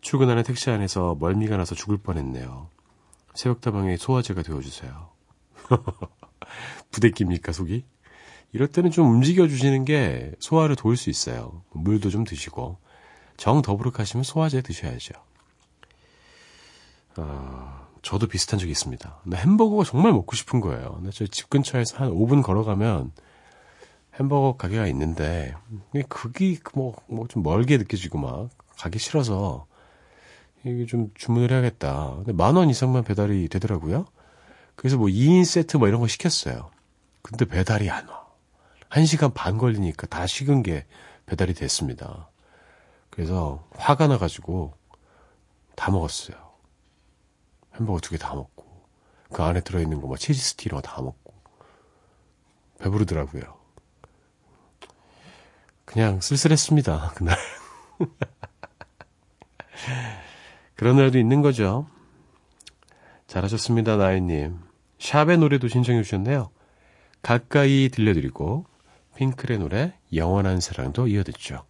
출근하는 0.00 0.44
택시 0.44 0.70
안에서 0.70 1.16
멀미가 1.20 1.56
나서 1.56 1.74
죽을 1.74 1.98
뻔했네요. 1.98 2.68
새벽다방에 3.34 3.96
소화제가 3.96 4.42
되어주세요. 4.42 5.10
부대끼입니까, 6.90 7.52
속이? 7.52 7.84
이럴 8.52 8.68
때는 8.68 8.90
좀 8.90 9.10
움직여주시는 9.10 9.84
게 9.84 10.32
소화를 10.40 10.76
도울 10.76 10.96
수 10.96 11.10
있어요. 11.10 11.62
물도 11.72 12.10
좀 12.10 12.24
드시고. 12.24 12.78
정 13.36 13.62
더부룩하시면 13.62 14.24
소화제 14.24 14.60
드셔야죠. 14.60 15.14
어, 17.16 17.86
저도 18.02 18.26
비슷한 18.26 18.58
적이 18.58 18.72
있습니다. 18.72 19.22
햄버거가 19.34 19.84
정말 19.84 20.12
먹고 20.12 20.36
싶은 20.36 20.60
거예요. 20.60 21.02
저희 21.12 21.28
집 21.28 21.50
근처에서 21.50 21.96
한 21.98 22.10
5분 22.10 22.42
걸어가면 22.42 23.12
햄버거 24.18 24.56
가게가 24.56 24.86
있는데, 24.88 25.54
그게 26.08 26.56
뭐, 26.74 26.96
뭐 27.08 27.26
좀 27.28 27.42
멀게 27.42 27.78
느껴지고 27.78 28.18
막, 28.18 28.50
가기 28.78 28.98
싫어서, 28.98 29.66
이게 30.64 30.84
좀 30.86 31.10
주문을 31.14 31.50
해야겠다. 31.50 32.14
근데 32.16 32.32
만 32.32 32.56
원 32.56 32.68
이상만 32.68 33.04
배달이 33.04 33.48
되더라고요. 33.48 34.06
그래서 34.80 34.96
뭐 34.96 35.08
2인 35.08 35.44
세트 35.44 35.76
뭐 35.76 35.88
이런 35.88 36.00
거 36.00 36.08
시켰어요. 36.08 36.70
근데 37.20 37.44
배달이 37.44 37.90
안 37.90 38.08
와. 38.08 38.26
1시간 38.88 39.34
반 39.34 39.58
걸리니까 39.58 40.06
다 40.06 40.26
식은 40.26 40.62
게 40.62 40.86
배달이 41.26 41.52
됐습니다. 41.52 42.30
그래서 43.10 43.68
화가 43.76 44.06
나가지고 44.06 44.72
다 45.76 45.90
먹었어요. 45.90 46.34
햄버거 47.74 48.00
두 48.00 48.12
개 48.12 48.16
다 48.18 48.34
먹고 48.34 48.64
그 49.30 49.42
안에 49.42 49.60
들어있는 49.60 50.00
거 50.00 50.06
뭐 50.06 50.16
치즈 50.16 50.40
스티로 50.40 50.80
다 50.80 51.02
먹고 51.02 51.34
배부르더라고요. 52.78 53.42
그냥 55.84 56.22
쓸쓸했습니다. 56.22 57.12
그날. 57.16 57.36
그런 60.74 60.96
날도 60.96 61.18
있는 61.18 61.42
거죠. 61.42 61.86
잘하셨습니다, 63.26 63.98
나이님. 63.98 64.69
샵의 65.00 65.38
노래도 65.38 65.66
신청해 65.66 66.02
주셨네요. 66.02 66.50
가까이 67.22 67.88
들려드리고 67.90 68.66
핑클의 69.16 69.58
노래 69.58 69.94
영원한 70.14 70.60
사랑도 70.60 71.08
이어듣죠. 71.08 71.64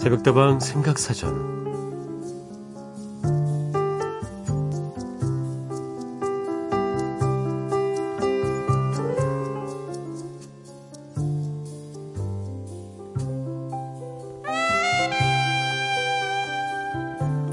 새벽다방 0.00 0.60
생각사전 0.60 1.60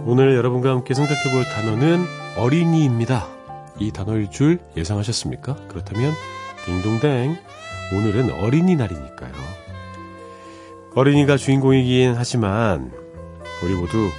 오늘 0.05 0.35
여러분과 0.37 0.69
함께 0.69 0.93
생각해 0.93 1.33
볼 1.33 1.43
단어는 1.43 2.05
어린이입니다. 2.37 3.27
이 3.77 3.91
단어일 3.91 4.31
줄 4.31 4.59
예상하셨습니까? 4.77 5.57
그렇다면 5.67 6.13
딩동댕 6.65 7.37
오늘은 7.93 8.31
어린이날이니까요. 8.31 9.46
어린이가 10.97 11.37
주인공이긴 11.37 12.15
하지만 12.17 12.91
우리 13.63 13.75
모두 13.75 14.09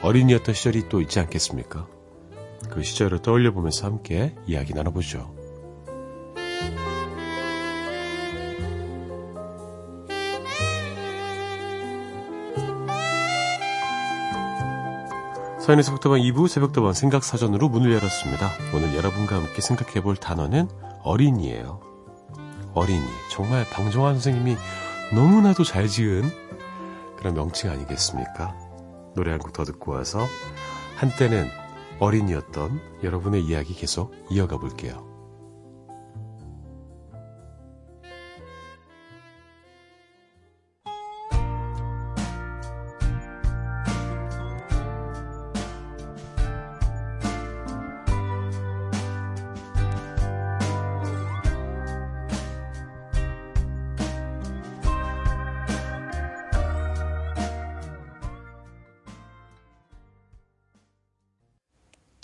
어린이였던 0.00 0.54
시절이 0.54 0.88
또 0.88 1.02
있지 1.02 1.20
않겠습니까? 1.20 1.86
그 2.70 2.82
시절을 2.82 3.18
떠올려 3.18 3.52
보면서 3.52 3.88
함께 3.88 4.34
이야기 4.46 4.72
나눠보죠. 4.72 5.34
서인의 15.60 15.84
속도방 15.84 16.20
2부 16.20 16.48
새벽도방 16.48 16.94
생각사전으로 16.94 17.68
문을 17.68 17.92
열었습니다. 17.92 18.48
오늘 18.74 18.96
여러분과 18.96 19.36
함께 19.36 19.60
생각해 19.60 20.00
볼 20.00 20.16
단어는 20.16 20.70
어린이에요. 21.02 21.80
어린이. 22.72 23.04
정말 23.30 23.66
방정환 23.68 24.14
선생님이 24.14 24.56
너무나도 25.14 25.64
잘 25.64 25.88
지은 25.88 26.22
그런 27.18 27.34
명칭 27.34 27.70
아니겠습니까? 27.70 28.54
노래 29.14 29.30
한 29.30 29.40
곡 29.40 29.52
더 29.52 29.64
듣고 29.64 29.92
와서 29.92 30.26
한때는 30.96 31.48
어린이였던 31.98 32.80
여러분의 33.02 33.42
이야기 33.44 33.74
계속 33.74 34.14
이어가 34.30 34.58
볼게요. 34.58 35.11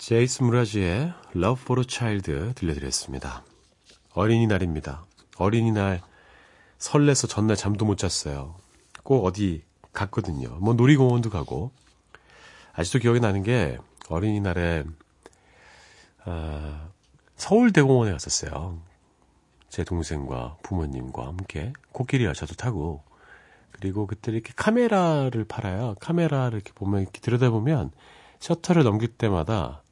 제이스 0.09 0.41
무라지의 0.41 1.13
Love 1.35 1.61
for 1.61 1.81
a 1.81 1.85
Child 1.87 2.55
들려드렸습니다. 2.55 3.43
어린이날입니다. 4.15 5.05
어린이날 5.37 6.01
설레서 6.79 7.27
전날 7.27 7.55
잠도 7.55 7.85
못 7.85 7.99
잤어요. 7.99 8.55
꼭 9.03 9.23
어디 9.23 9.61
갔거든요. 9.93 10.57
뭐 10.61 10.73
놀이공원도 10.73 11.29
가고 11.29 11.69
아직도 12.73 12.97
기억이 12.97 13.19
나는 13.19 13.43
게 13.43 13.77
어린이날에 14.09 14.83
아, 16.25 16.89
서울대공원에 17.35 18.11
갔었어요. 18.11 18.81
제 19.69 19.83
동생과 19.83 20.57
부모님과 20.63 21.27
함께 21.27 21.71
코끼리 21.91 22.25
열차도 22.25 22.55
타고 22.55 23.03
그리고 23.69 24.07
그때 24.07 24.31
이렇게 24.31 24.53
카메라를 24.55 25.43
팔아요. 25.43 25.97
카메라를 25.99 26.55
이렇게 26.55 26.73
보면 26.73 27.03
이렇게 27.03 27.19
들여다보면 27.19 27.91
셔터를 28.39 28.81
넘길 28.81 29.09
때마다 29.09 29.83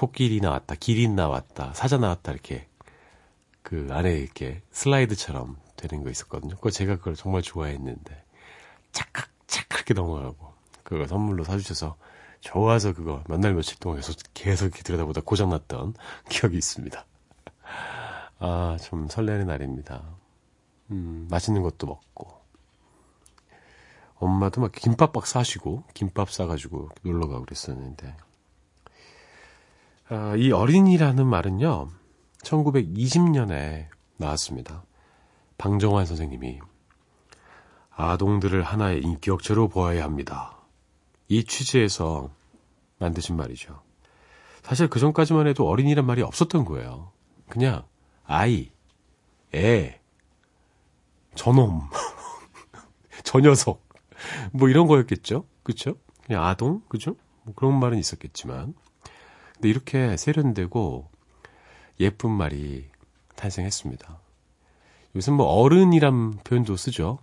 코끼리 0.00 0.40
나왔다, 0.40 0.76
기린 0.76 1.14
나왔다, 1.14 1.74
사자 1.74 1.98
나왔다 1.98 2.32
이렇게 2.32 2.66
그 3.62 3.86
안에 3.90 4.14
이렇게 4.14 4.62
슬라이드처럼 4.70 5.58
되는 5.76 6.02
거 6.02 6.08
있었거든요. 6.08 6.56
그거 6.56 6.70
제가 6.70 6.96
그걸 6.96 7.14
정말 7.14 7.42
좋아했는데 7.42 8.24
착각 8.92 9.28
착각게 9.46 9.92
넘어가고 9.92 10.54
그거 10.84 11.06
선물로 11.06 11.44
사주셔서 11.44 11.96
좋아서 12.40 12.94
그거 12.94 13.22
몇 13.28 13.40
날 13.40 13.52
며칠 13.52 13.78
동안 13.78 13.98
계속 13.98 14.16
계속 14.32 14.64
이렇게 14.66 14.82
들여다보다 14.82 15.20
고장났던 15.20 15.92
기억이 16.30 16.56
있습니다. 16.56 17.04
아, 18.38 18.78
좀 18.80 19.06
설레는 19.06 19.48
날입니다. 19.48 20.02
음, 20.92 21.28
맛있는 21.30 21.60
것도 21.60 21.86
먹고. 21.86 22.40
엄마도 24.14 24.62
막 24.62 24.72
김밥 24.72 25.12
박 25.12 25.26
사시고, 25.26 25.84
김밥 25.92 26.30
싸가지고 26.30 26.88
놀러 27.02 27.28
가고 27.28 27.44
그랬었는데. 27.44 28.16
아, 30.12 30.34
이 30.34 30.50
어린이라는 30.50 31.24
말은요, 31.24 31.88
1920년에 32.42 33.86
나왔습니다. 34.16 34.82
방정환 35.56 36.04
선생님이 36.04 36.58
아동들을 37.90 38.60
하나의 38.60 39.02
인격체로 39.02 39.68
보아야 39.68 40.02
합니다. 40.02 40.56
이 41.28 41.44
취지에서 41.44 42.28
만드신 42.98 43.36
말이죠. 43.36 43.82
사실 44.62 44.88
그 44.88 44.98
전까지만 44.98 45.46
해도 45.46 45.68
어린이란 45.68 46.04
말이 46.04 46.22
없었던 46.22 46.64
거예요. 46.64 47.12
그냥 47.48 47.84
아이, 48.24 48.72
애, 49.54 50.00
저놈, 51.36 51.82
저 53.22 53.38
녀석, 53.38 53.86
뭐 54.50 54.68
이런 54.68 54.88
거였겠죠? 54.88 55.44
그쵸? 55.62 55.94
그냥 56.26 56.44
아동, 56.44 56.82
그죠? 56.88 57.14
뭐 57.44 57.54
그런 57.54 57.78
말은 57.78 57.96
있었겠지만. 57.96 58.74
근데 59.60 59.68
이렇게 59.68 60.16
세련되고 60.16 61.06
예쁜 62.00 62.30
말이 62.30 62.86
탄생했습니다. 63.36 64.18
요즘 65.16 65.34
뭐 65.34 65.44
어른이란 65.46 66.38
표현도 66.44 66.76
쓰죠. 66.76 67.18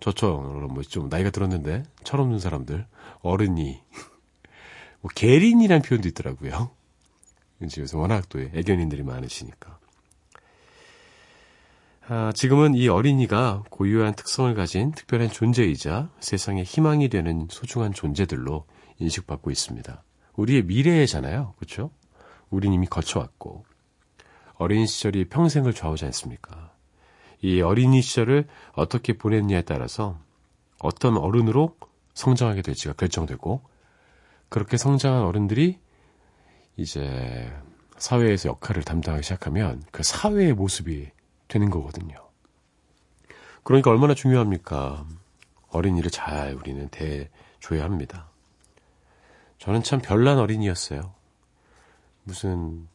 저처럼 0.00 0.74
뭐 0.74 0.82
좀 0.82 1.08
나이가 1.08 1.30
들었는데 1.30 1.84
철없는 2.04 2.40
사람들 2.40 2.86
어른이 3.22 3.80
뭐 5.00 5.10
계린이란 5.14 5.80
표현도 5.80 6.08
있더라고요. 6.08 6.70
이제 7.62 7.80
요즘 7.80 8.00
워낙 8.00 8.28
또 8.28 8.38
애견인들이 8.38 9.02
많으시니까. 9.02 9.78
아, 12.10 12.32
지금은 12.34 12.74
이 12.74 12.88
어린이가 12.88 13.64
고유한 13.70 14.14
특성을 14.14 14.54
가진 14.54 14.92
특별한 14.92 15.30
존재이자 15.30 16.10
세상의 16.20 16.64
희망이 16.64 17.08
되는 17.08 17.48
소중한 17.50 17.94
존재들로 17.94 18.66
인식받고 18.98 19.50
있습니다. 19.50 20.02
우리의 20.38 20.62
미래잖아요. 20.64 21.54
그렇죠? 21.58 21.90
우린 22.48 22.72
이미 22.72 22.86
거쳐왔고 22.86 23.64
어린 24.54 24.86
시절이 24.86 25.28
평생을 25.28 25.74
좌우지 25.74 26.04
않습니까? 26.06 26.72
이 27.42 27.60
어린이 27.60 28.00
시절을 28.00 28.46
어떻게 28.72 29.12
보냈냐에 29.16 29.62
따라서 29.62 30.18
어떤 30.78 31.16
어른으로 31.16 31.76
성장하게 32.14 32.62
될지가 32.62 32.94
결정되고 32.94 33.62
그렇게 34.48 34.76
성장한 34.76 35.22
어른들이 35.22 35.78
이제 36.76 37.52
사회에서 37.98 38.48
역할을 38.50 38.82
담당하기 38.82 39.24
시작하면 39.24 39.82
그 39.90 40.02
사회의 40.02 40.52
모습이 40.52 41.10
되는 41.48 41.70
거거든요. 41.70 42.14
그러니까 43.64 43.90
얼마나 43.90 44.14
중요합니까? 44.14 45.04
어린이를 45.70 46.10
잘 46.10 46.54
우리는 46.54 46.88
대줘야 46.88 47.84
합니다. 47.84 48.30
저는 49.58 49.82
참 49.82 50.00
별난 50.00 50.38
어린이였어요. 50.38 51.14
무슨 52.24 52.88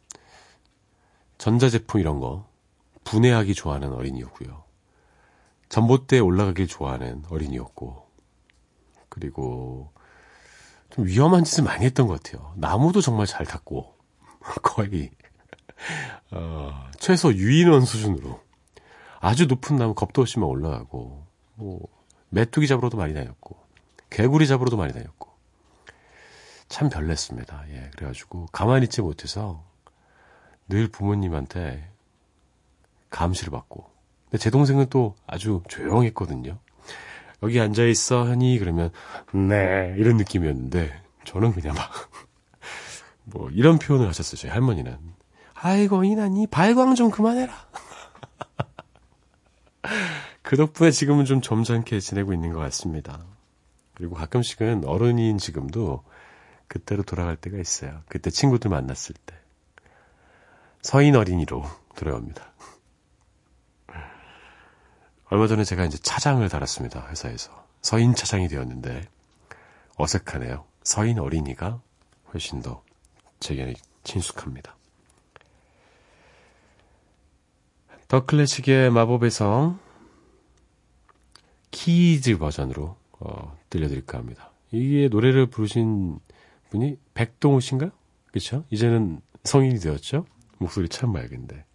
전자제품 1.37 1.99
이런 1.99 2.19
거 2.19 2.47
분해하기 3.03 3.53
좋아하는 3.53 3.91
어린이였고요. 3.91 4.63
전봇대에 5.69 6.19
올라가길 6.19 6.67
좋아하는 6.67 7.23
어린이였고 7.29 8.07
그리고 9.09 9.91
좀 10.89 11.05
위험한 11.05 11.43
짓을 11.43 11.63
많이 11.63 11.85
했던 11.85 12.07
것 12.07 12.21
같아요. 12.21 12.53
나무도 12.55 13.01
정말 13.01 13.25
잘 13.25 13.45
탔고 13.45 13.93
거의 14.61 15.09
어, 16.31 16.89
최소 16.97 17.33
유인원 17.33 17.85
수준으로 17.85 18.39
아주 19.19 19.47
높은 19.47 19.75
나무 19.75 19.93
겁도 19.93 20.21
없이만 20.21 20.47
올라가고 20.47 21.25
뭐 21.55 21.87
메뚜기 22.29 22.67
잡으러도 22.67 22.97
많이 22.97 23.13
다녔고 23.13 23.57
개구리 24.09 24.47
잡으러도 24.47 24.77
많이 24.77 24.93
다녔고 24.93 25.32
참 26.73 26.89
별냈습니다. 26.89 27.65
예, 27.69 27.91
그래가지고 27.95 28.47
가만히 28.51 28.85
있지 28.85 29.03
못해서 29.03 29.63
늘 30.67 30.87
부모님한테 30.87 31.87
감시를 33.11 33.51
받고. 33.51 33.87
근데 34.25 34.39
제 34.39 34.49
동생은 34.49 34.87
또 34.89 35.13
아주 35.27 35.61
조용했거든요. 35.67 36.57
여기 37.43 37.61
앉아 37.61 37.83
있어 37.83 38.23
하니 38.23 38.57
그러면 38.57 38.89
네 39.33 39.93
이런 39.99 40.17
느낌이었는데 40.17 40.99
저는 41.25 41.53
그냥 41.53 41.75
막 41.75 41.91
뭐 43.25 43.51
이런 43.51 43.77
표현을 43.77 44.07
하셨어요. 44.07 44.37
저희 44.37 44.49
할머니는 44.49 44.97
아이고 45.53 46.03
이나니 46.03 46.47
발광 46.47 46.95
좀 46.95 47.11
그만해라. 47.11 47.53
그 50.41 50.57
덕분에 50.57 50.89
지금은 50.89 51.25
좀 51.25 51.39
점잖게 51.39 51.99
지내고 51.99 52.33
있는 52.33 52.51
것 52.51 52.57
같습니다. 52.57 53.23
그리고 53.93 54.15
가끔씩은 54.15 54.85
어른인 54.85 55.37
지금도 55.37 56.01
그때로 56.67 57.03
돌아갈 57.03 57.35
때가 57.35 57.57
있어요. 57.57 58.01
그때 58.07 58.29
친구들 58.29 58.69
만났을 58.69 59.15
때. 59.25 59.35
서인 60.81 61.15
어린이로 61.15 61.63
돌아옵니다. 61.95 62.51
얼마 65.29 65.47
전에 65.47 65.63
제가 65.63 65.85
이제 65.85 65.97
차장을 65.97 66.47
달았습니다. 66.47 67.07
회사에서. 67.09 67.65
서인 67.81 68.15
차장이 68.15 68.47
되었는데 68.47 69.07
어색하네요. 69.97 70.65
서인 70.83 71.19
어린이가 71.19 71.81
훨씬 72.33 72.61
더 72.61 72.83
제게 73.39 73.73
친숙합니다. 74.03 74.75
더 78.07 78.25
클래식의 78.25 78.91
마법의 78.91 79.31
성 79.31 79.79
kids 81.71 82.37
버전으로 82.37 82.95
어, 83.19 83.57
들려드릴까 83.69 84.17
합니다. 84.17 84.51
이게 84.71 85.07
노래를 85.07 85.47
부르신 85.47 86.19
분이 86.73 86.97
백동우 87.13 87.61
씨인가요? 87.61 87.91
그렇죠? 88.31 88.65
이제는 88.71 89.21
성인이 89.43 89.79
되었죠? 89.79 90.25
목소리 90.57 90.89
참 90.89 91.13
맑은데. 91.13 91.65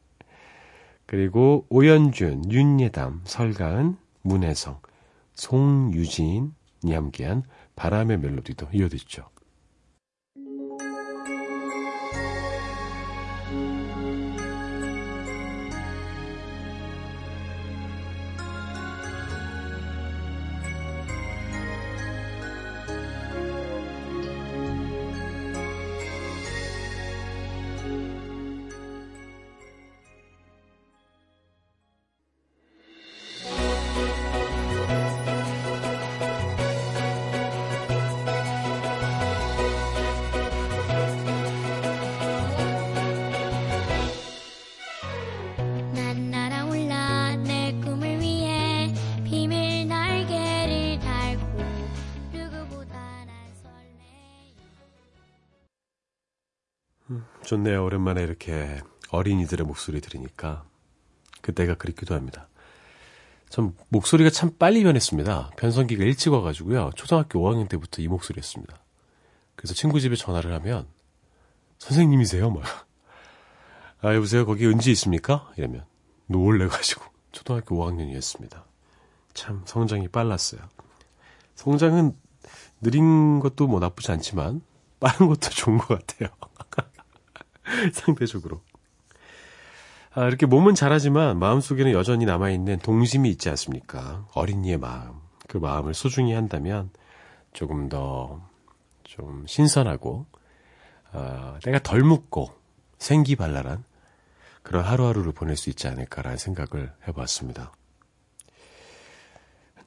그리고 1.06 1.66
오연준, 1.68 2.50
윤예담, 2.50 3.22
설가은, 3.24 3.96
문혜성, 4.22 4.80
송유진이 5.34 6.50
함께한 6.92 7.44
바람의 7.76 8.18
멜로디도 8.18 8.68
이어듣죠. 8.72 9.30
오랜만에 57.82 58.22
이렇게 58.22 58.80
어린이들의 59.10 59.66
목소리 59.66 60.00
들으니까 60.00 60.64
그때가 61.40 61.74
그립기도 61.74 62.14
합니다. 62.14 62.48
전 63.48 63.74
목소리가 63.88 64.30
참 64.30 64.50
빨리 64.58 64.82
변했습니다. 64.82 65.52
변성기가 65.56 66.04
일찍 66.04 66.32
와가지고요. 66.32 66.90
초등학교 66.94 67.40
5학년 67.40 67.68
때부터 67.68 68.02
이 68.02 68.08
목소리였습니다. 68.08 68.78
그래서 69.56 69.74
친구 69.74 70.00
집에 70.00 70.16
전화를 70.16 70.52
하면 70.54 70.86
선생님이세요? 71.78 72.50
막. 72.50 72.62
아, 74.02 74.14
여보세요? 74.14 74.46
거기 74.46 74.66
은지 74.66 74.90
있습니까? 74.92 75.50
이러면 75.56 75.84
놀래가지고 76.26 77.04
초등학교 77.32 77.76
5학년이었습니다. 77.76 78.62
참 79.34 79.62
성장이 79.66 80.08
빨랐어요. 80.08 80.60
성장은 81.54 82.16
느린 82.80 83.40
것도 83.40 83.66
뭐 83.66 83.80
나쁘지 83.80 84.12
않지만 84.12 84.62
빠른 85.00 85.26
것도 85.28 85.50
좋은 85.50 85.78
것 85.78 85.88
같아요. 85.88 86.28
상대적으로. 87.92 88.61
아, 90.14 90.26
이렇게 90.26 90.46
몸은 90.46 90.74
잘하지만 90.74 91.38
마음속에는 91.38 91.92
여전히 91.92 92.24
남아있는 92.24 92.78
동심이 92.81 93.28
있지 93.31 93.48
않습니까? 93.50 94.26
어린이의 94.35 94.78
마음. 94.78 95.20
그 95.46 95.59
마음을 95.59 95.94
소중히 95.94 96.33
한다면 96.33 96.90
조금 97.52 97.88
더 97.88 98.48
좀 99.09 99.46
신선하고, 99.46 100.26
아, 101.12 101.59
내가 101.64 101.78
덜 101.81 102.02
묻고 102.02 102.52
생기발랄한 102.98 103.83
그런 104.62 104.85
하루하루를 104.85 105.33
보낼 105.33 105.57
수 105.57 105.70
있지 105.70 105.88
않을까라는 105.88 106.37
생각을 106.37 106.92
해봤습니다. 107.09 107.72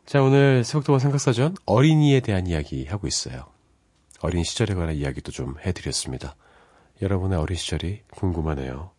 자, 0.08 0.24
오늘 0.24 0.64
새벽동화 0.64 0.98
생각사전 1.00 1.56
어린이에 1.66 2.20
대한 2.22 2.48
이야기 2.48 2.86
하고 2.86 3.08
있어요. 3.08 3.46
어린 4.22 4.44
시절에 4.44 4.74
관한 4.74 4.96
이야기도 4.96 5.32
좀 5.32 5.56
해드렸습니다. 5.60 6.36
여러분의 7.02 7.38
어린 7.38 7.58
시절이 7.58 8.04
궁금하네요. 8.12 8.92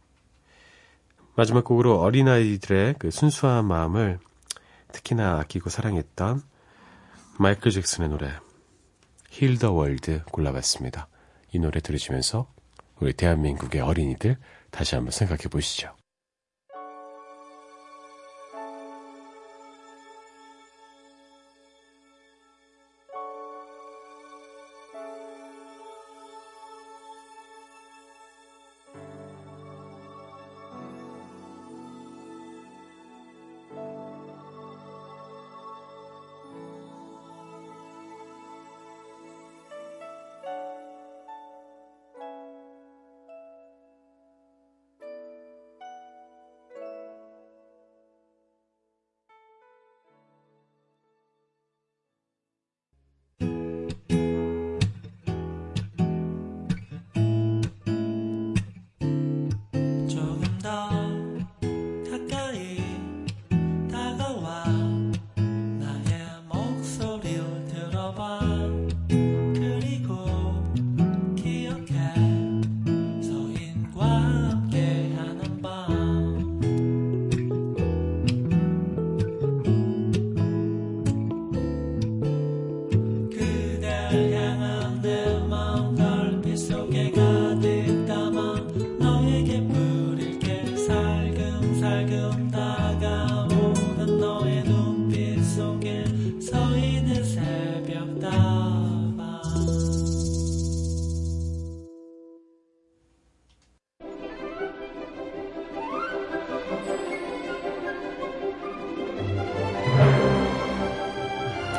마지막 1.35 1.65
곡으로 1.65 2.01
어린아이들의 2.01 2.97
그 2.99 3.11
순수한 3.11 3.65
마음을 3.65 4.19
특히나 4.93 5.38
아끼고 5.38 5.71
사랑했던 5.71 6.43
마이클 7.38 7.71
잭슨의 7.71 8.11
노래 8.11 8.31
Heal 9.31 9.59
the 9.59 9.72
World 9.72 10.22
골라봤습니다. 10.25 11.09
이 11.53 11.59
노래 11.59 11.81
들으시면서 11.81 12.53
우리 13.01 13.15
대한민국의 13.15 13.81
어린이들 13.81 14.37
다시 14.71 14.95
한번 14.95 15.11
생각해 15.12 15.45
보시죠. 15.51 15.95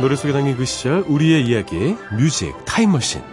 노래 0.04 0.17
속에 0.17 0.34
담긴 0.34 0.58
그 0.58 0.65
시절 0.65 1.06
우리의 1.08 1.46
이야기 1.46 1.96
뮤직 2.17 2.54
타임머신 2.65 3.33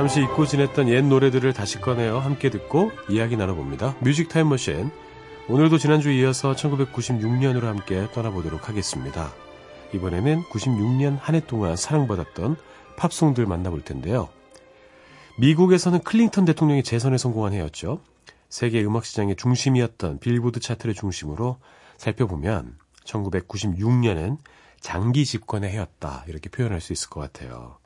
잠시 0.00 0.22
잊고 0.22 0.46
지냈던 0.46 0.88
옛 0.88 1.02
노래들을 1.04 1.52
다시 1.52 1.78
꺼내어 1.78 2.20
함께 2.20 2.48
듣고 2.48 2.90
이야기 3.10 3.36
나눠봅니다. 3.36 3.96
뮤직 4.00 4.30
타임머신 4.30 4.90
오늘도 5.46 5.76
지난주에 5.76 6.16
이어서 6.20 6.52
1996년으로 6.52 7.64
함께 7.64 8.08
떠나보도록 8.14 8.70
하겠습니다. 8.70 9.30
이번에는 9.92 10.44
96년 10.44 11.18
한 11.20 11.34
해 11.34 11.40
동안 11.40 11.76
사랑받았던 11.76 12.56
팝송들 12.96 13.44
만나볼 13.44 13.82
텐데요. 13.82 14.30
미국에서는 15.36 15.98
클린턴 16.00 16.46
대통령이 16.46 16.82
재선에 16.82 17.18
성공한 17.18 17.52
해였죠. 17.52 18.00
세계 18.48 18.82
음악 18.82 19.04
시장의 19.04 19.36
중심이었던 19.36 20.20
빌보드 20.20 20.60
차트를 20.60 20.94
중심으로 20.94 21.58
살펴보면 21.98 22.78
1996년은 23.04 24.38
장기 24.80 25.26
집권의 25.26 25.70
해였다. 25.72 26.24
이렇게 26.26 26.48
표현할 26.48 26.80
수 26.80 26.94
있을 26.94 27.10
것 27.10 27.20
같아요. 27.20 27.79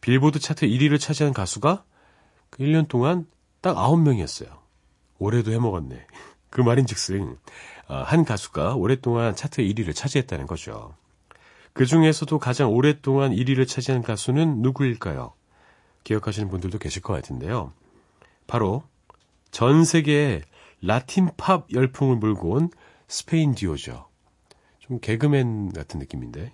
빌보드 0.00 0.38
차트 0.38 0.66
1위를 0.66 1.00
차지한 1.00 1.32
가수가 1.32 1.84
1년 2.52 2.82
그 2.82 2.88
동안 2.88 3.26
딱 3.60 3.76
9명이었어요. 3.76 4.48
올해도 5.18 5.52
해먹었네. 5.52 6.06
그 6.50 6.60
말인 6.60 6.86
즉슨, 6.86 7.36
어, 7.88 7.94
한 7.94 8.24
가수가 8.24 8.74
오랫동안 8.74 9.34
차트 9.34 9.62
1위를 9.62 9.94
차지했다는 9.94 10.46
거죠. 10.46 10.94
그 11.72 11.86
중에서도 11.86 12.38
가장 12.38 12.72
오랫동안 12.72 13.32
1위를 13.32 13.68
차지한 13.68 14.02
가수는 14.02 14.62
누구일까요? 14.62 15.34
기억하시는 16.04 16.48
분들도 16.48 16.78
계실 16.78 17.02
것 17.02 17.12
같은데요. 17.12 17.72
바로 18.46 18.82
전 19.50 19.84
세계에 19.84 20.42
라틴 20.80 21.30
팝 21.36 21.66
열풍을 21.72 22.16
몰고 22.16 22.50
온 22.50 22.70
스페인 23.08 23.54
듀오죠. 23.54 24.08
좀 24.78 25.00
개그맨 25.00 25.72
같은 25.72 26.00
느낌인데. 26.00 26.52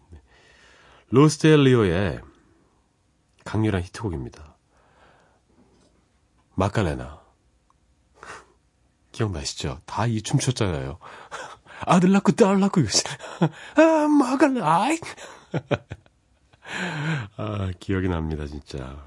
로스텔리오의 1.10 2.20
강렬한 3.44 3.82
히트곡입니다. 3.82 4.56
마칼레나. 6.54 7.22
기억나시죠? 9.12 9.80
다 9.86 10.06
이 10.06 10.22
춤췄잖아요. 10.22 10.98
아들 11.86 12.12
낳고 12.12 12.32
딸 12.32 12.58
낳고 12.60 12.80
아 13.76 14.08
마칼레 14.08 14.60
아이 14.62 14.98
아 17.36 17.70
기억이 17.78 18.08
납니다 18.08 18.46
진짜 18.46 19.06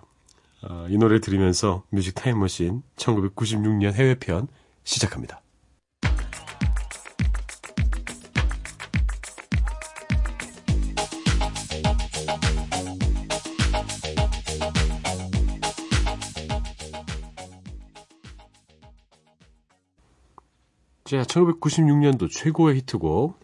아, 0.62 0.86
이 0.89 0.97
노래 0.97 1.19
들으면서 1.19 1.84
뮤직 1.89 2.13
타임머신 2.15 2.84
1996년 2.97 3.93
해외편 3.93 4.47
시작합니다. 4.84 5.41
자, 21.08 21.24
1996년도 21.24 22.30
최고의 22.30 22.80
히트곡 22.80 23.39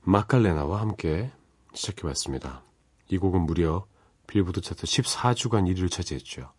마칼레나와 0.00 0.80
함께 0.80 1.30
시작해봤습니다. 1.74 2.62
이 3.10 3.18
곡은 3.18 3.42
무려 3.42 3.84
빌보드 4.26 4.62
차트 4.62 4.86
14주간 4.86 5.70
1위를 5.70 5.90
차지했죠. 5.90 6.50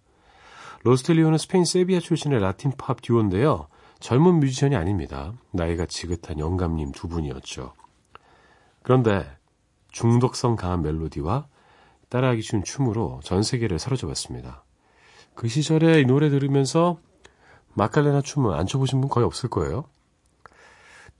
로스텔리오는 0.83 1.39
스페인 1.39 1.65
세비야 1.65 2.01
출신의 2.01 2.39
라틴 2.39 2.71
팝 2.77 3.01
듀오인데요. 3.01 3.67
젊은 3.99 4.39
뮤지션이 4.39 4.75
아닙니다. 4.75 5.33
나이가 5.49 5.87
지긋한 5.87 6.37
영감님 6.37 6.91
두 6.91 7.07
분이었죠. 7.07 7.73
그런데 8.83 9.27
중독성 9.89 10.55
강한 10.55 10.83
멜로디와 10.83 11.47
따라하기 12.09 12.43
쉬운 12.43 12.63
춤으로 12.63 13.21
전 13.23 13.41
세계를 13.41 13.79
사로잡았습니다. 13.79 14.63
그 15.33 15.47
시절에 15.47 15.99
이 16.01 16.05
노래 16.05 16.29
들으면서 16.29 16.99
마칼레나 17.73 18.21
춤을 18.21 18.53
안 18.53 18.67
춰보신 18.67 19.01
분 19.01 19.09
거의 19.09 19.25
없을 19.25 19.49
거예요. 19.49 19.85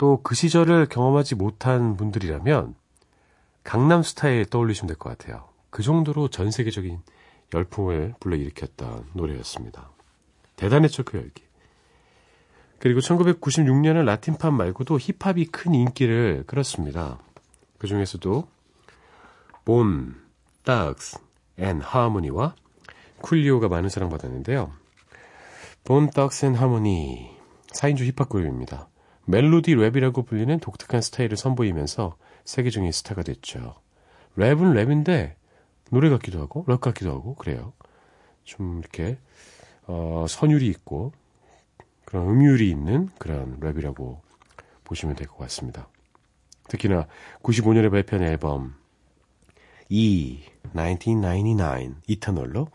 또 0.02 0.20
그 0.24 0.34
시절을 0.34 0.88
경험하지 0.88 1.36
못한 1.36 1.96
분들이라면 1.96 2.74
강남 3.64 4.02
스타일 4.02 4.46
떠올리시면 4.46 4.88
될 4.88 4.98
것 4.98 5.16
같아요. 5.16 5.48
그 5.70 5.84
정도로 5.84 6.28
전 6.30 6.50
세계적인 6.50 7.04
열풍을 7.54 8.16
불러일으켰던 8.20 9.12
노래였습니다. 9.14 9.92
대단했죠, 10.56 11.04
그 11.04 11.20
열기. 11.20 11.44
그리고 12.80 13.00
1996년은 13.00 14.06
라틴팝 14.06 14.52
말고도 14.52 14.98
힙합이 14.98 15.46
큰 15.46 15.76
인기를 15.76 16.46
끌었습니다. 16.48 17.20
그 17.78 17.86
중에서도 17.86 18.48
Bone 19.66 20.16
Thugs-n-Harmony와 20.64 22.56
쿨리오가 23.22 23.68
많은 23.70 23.90
사랑받았는데요. 23.90 24.74
Bone 25.84 26.10
Thugs-n-Harmony 26.10 27.38
4인조 27.76 28.04
힙합 28.08 28.30
그룹입니다. 28.30 28.88
멜로디 29.26 29.76
랩이라고 29.76 30.26
불리는 30.26 30.60
독특한 30.60 31.02
스타일을 31.02 31.38
선보이면서 31.38 32.18
세계적인 32.46 32.92
스타가 32.92 33.24
됐죠. 33.24 33.76
랩은 34.38 34.74
랩인데 34.74 35.36
노래 35.92 36.10
같기도 36.10 36.40
하고 36.40 36.64
락 36.68 36.82
같기도 36.82 37.12
하고 37.12 37.36
그래요. 37.36 37.74
좀 38.44 38.80
이렇게 38.80 39.18
어, 39.88 40.26
선율이 40.28 40.68
있고 40.68 41.12
그런 42.06 42.28
음율이 42.30 42.70
있는 42.70 43.10
그런 43.20 43.60
랩이라고 43.60 44.20
보시면 44.84 45.16
될 45.16 45.28
것 45.28 45.38
같습니다. 45.40 45.88
특히나 46.68 47.08
95년에 47.44 47.92
발표한 47.92 48.26
앨범 48.28 48.76
E 49.90 50.44
1999 50.74 51.96
이터널로 52.08 52.68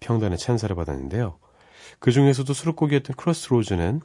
평단의 0.00 0.38
찬사를 0.38 0.74
받았는데요. 0.76 1.38
그 1.98 2.12
중에서도 2.12 2.52
수록곡이었던 2.52 3.16
크로스로즈는 3.16 4.00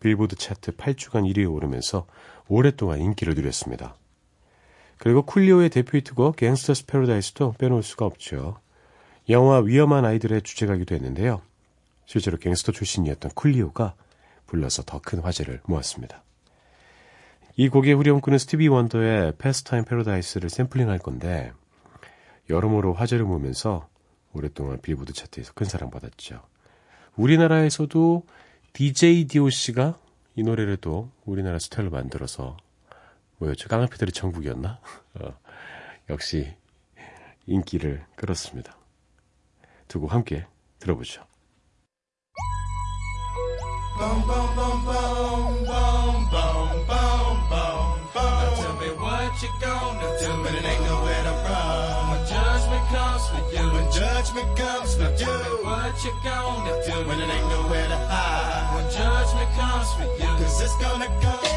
빌보드 0.00 0.36
차트 0.36 0.72
8주간 0.72 1.30
1위에 1.32 1.50
오르면서 1.50 2.06
오랫동안 2.48 3.00
인기를 3.00 3.34
누렸습니다. 3.34 3.96
그리고 4.98 5.22
쿨리오의 5.22 5.70
대표 5.70 5.96
히트곡 5.98 6.36
갱스터스 6.36 6.86
패러다이스도 6.86 7.54
빼놓을 7.58 7.82
수가 7.82 8.04
없죠. 8.06 8.58
영화 9.28 9.58
위험한 9.58 10.04
아이들의 10.04 10.42
주제가기도 10.42 10.94
했는데요. 10.94 11.40
실제로 12.06 12.36
갱스터 12.38 12.72
출신이었던 12.72 13.30
쿨리오가 13.34 13.94
불러서 14.46 14.82
더 14.82 14.98
큰 14.98 15.20
화제를 15.20 15.60
모았습니다. 15.64 16.22
이 17.56 17.68
곡의 17.68 17.94
후렴구는 17.94 18.38
스티비 18.38 18.68
원더의 18.68 19.34
Pastime 19.38 19.84
Paradise를 19.84 20.50
샘플링한 20.50 20.98
건데 20.98 21.52
여러모로 22.48 22.94
화제를 22.94 23.24
모으면서 23.24 23.88
오랫동안 24.32 24.80
빌보드 24.80 25.12
차트에서 25.12 25.52
큰 25.54 25.66
사랑받았죠. 25.66 26.40
우리나라에서도 27.16 28.24
DJ 28.72 29.26
DOC가 29.26 29.98
이 30.36 30.42
노래를 30.42 30.76
또 30.76 31.10
우리나라 31.24 31.58
스타일로 31.58 31.90
만들어서 31.90 32.56
뭐였죠? 33.38 33.68
깡패들의 33.68 34.12
천국이었나? 34.12 34.80
어, 35.14 35.38
역시 36.08 36.54
인기를 37.46 38.04
끌었습니다. 38.16 38.76
두고 39.88 40.06
함께 40.06 40.46
들어보죠. 40.78 41.24
Judgment 53.92 54.56
comes 54.56 54.94
for 54.94 55.02
you. 55.02 55.64
What 55.64 56.04
you 56.04 56.12
gonna 56.22 56.82
do 56.86 57.08
when 57.08 57.20
it 57.20 57.30
ain't 57.30 57.48
nowhere 57.48 57.88
to 57.88 57.96
hide? 57.96 58.74
When 58.74 58.90
judgment 58.90 59.50
comes 59.58 59.92
for 59.94 60.04
you, 60.04 60.30
cause 60.38 60.60
it's 60.60 60.76
gonna 60.78 61.06
come 61.20 61.49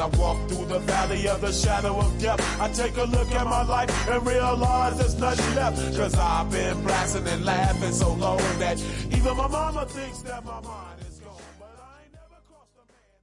I 0.00 0.06
walk 0.16 0.38
through 0.48 0.66
the 0.66 0.78
valley 0.80 1.28
of 1.28 1.40
the 1.42 1.52
shadow 1.52 1.98
of 1.98 2.18
death, 2.18 2.40
I 2.60 2.68
take 2.72 2.96
a 2.96 3.04
look 3.04 3.30
at 3.32 3.44
my 3.46 3.62
life 3.62 3.90
and 4.08 4.26
realize 4.26 4.96
there's 4.96 5.18
nothing 5.20 5.54
left. 5.54 5.76
Cause 5.96 6.14
I've 6.16 6.50
been 6.50 6.82
blasting 6.82 7.26
and 7.28 7.44
laughing 7.44 7.92
so 7.92 8.14
long 8.14 8.38
that 8.58 8.80
even 9.12 9.36
my 9.36 9.46
mama 9.46 9.84
thinks 9.86 10.22
that 10.22 10.42
my 10.44 10.60
mind 10.60 11.00
is 11.08 11.20
gone. 11.20 11.36
But 11.60 11.76
I 11.76 12.04
ain't 12.04 12.14
never 12.16 12.40
crossed 12.48 12.76
a 12.80 12.84
man. 12.88 13.20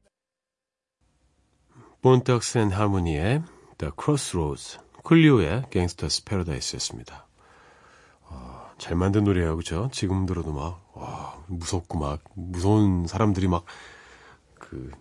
본떡스 2.04 2.58
앤 2.60 2.72
하모니의 2.72 3.44
The 3.80 3.92
Crossroads, 4.00 4.78
쿨리오의 5.04 5.64
Gangsta's 5.72 6.24
Paradise였습니다. 6.24 7.26
어, 8.30 8.70
잘 8.78 8.96
만든 8.96 9.24
노래예요, 9.24 9.58
그죠? 9.58 9.90
지금 9.92 10.26
들어도 10.26 10.52
막, 10.54 10.92
와, 10.94 11.36
무섭고 11.48 11.98
막, 11.98 12.22
무서운 12.36 13.08
사람들이 13.08 13.48
막, 13.48 13.66
그, 14.60 14.92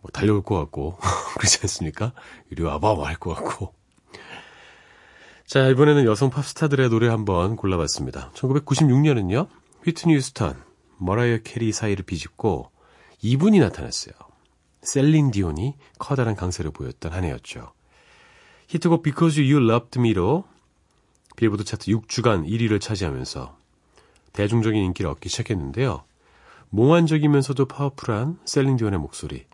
뭐 0.00 0.10
달려올 0.12 0.42
것 0.42 0.56
같고 0.58 0.98
그렇지 1.38 1.58
않습니까? 1.62 2.12
이리 2.50 2.62
와봐 2.62 2.94
뭐 2.94 3.04
할 3.06 3.16
것 3.16 3.34
같고 3.34 3.74
자 5.46 5.66
이번에는 5.68 6.04
여성 6.04 6.30
팝스타들의 6.30 6.88
노래 6.90 7.08
한번 7.08 7.56
골라봤습니다. 7.56 8.30
1996년은요 8.34 9.48
휘트니 9.84 10.14
휴스턴, 10.14 10.62
머라이어 10.98 11.38
캐리 11.38 11.72
사이를 11.72 12.04
비집고 12.04 12.70
이분이 13.22 13.58
나타났어요. 13.58 14.14
셀린 14.82 15.30
디온이 15.30 15.76
커다란 15.98 16.36
강세를 16.36 16.70
보였던 16.70 17.12
한 17.12 17.24
해였죠. 17.24 17.72
히트곡 18.68 19.02
Because 19.02 19.40
You 19.42 19.68
Loved 19.68 19.98
Me로 19.98 20.44
빌보드 21.36 21.64
차트 21.64 21.90
6주간 21.90 22.46
1위를 22.46 22.80
차지하면서 22.80 23.56
대중적인 24.32 24.82
인기를 24.84 25.10
얻기 25.10 25.28
시작했는데요. 25.28 26.04
몽환적이면서도 26.70 27.66
파워풀한 27.66 28.38
셀린 28.44 28.76
디온의 28.76 29.00
목소리. 29.00 29.46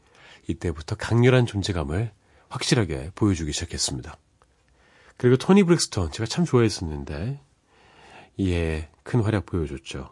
이때부터 0.48 0.96
강렬한 0.96 1.46
존재감을 1.46 2.12
확실하게 2.48 3.10
보여주기 3.14 3.52
시작했습니다. 3.52 4.16
그리고 5.16 5.36
토니 5.36 5.64
브렉스톤 5.64 6.12
제가 6.12 6.26
참 6.26 6.44
좋아했었는데 6.44 7.40
이 8.36 8.49
해 8.49 8.88
큰 9.02 9.20
활약 9.20 9.46
보여줬죠. 9.46 10.10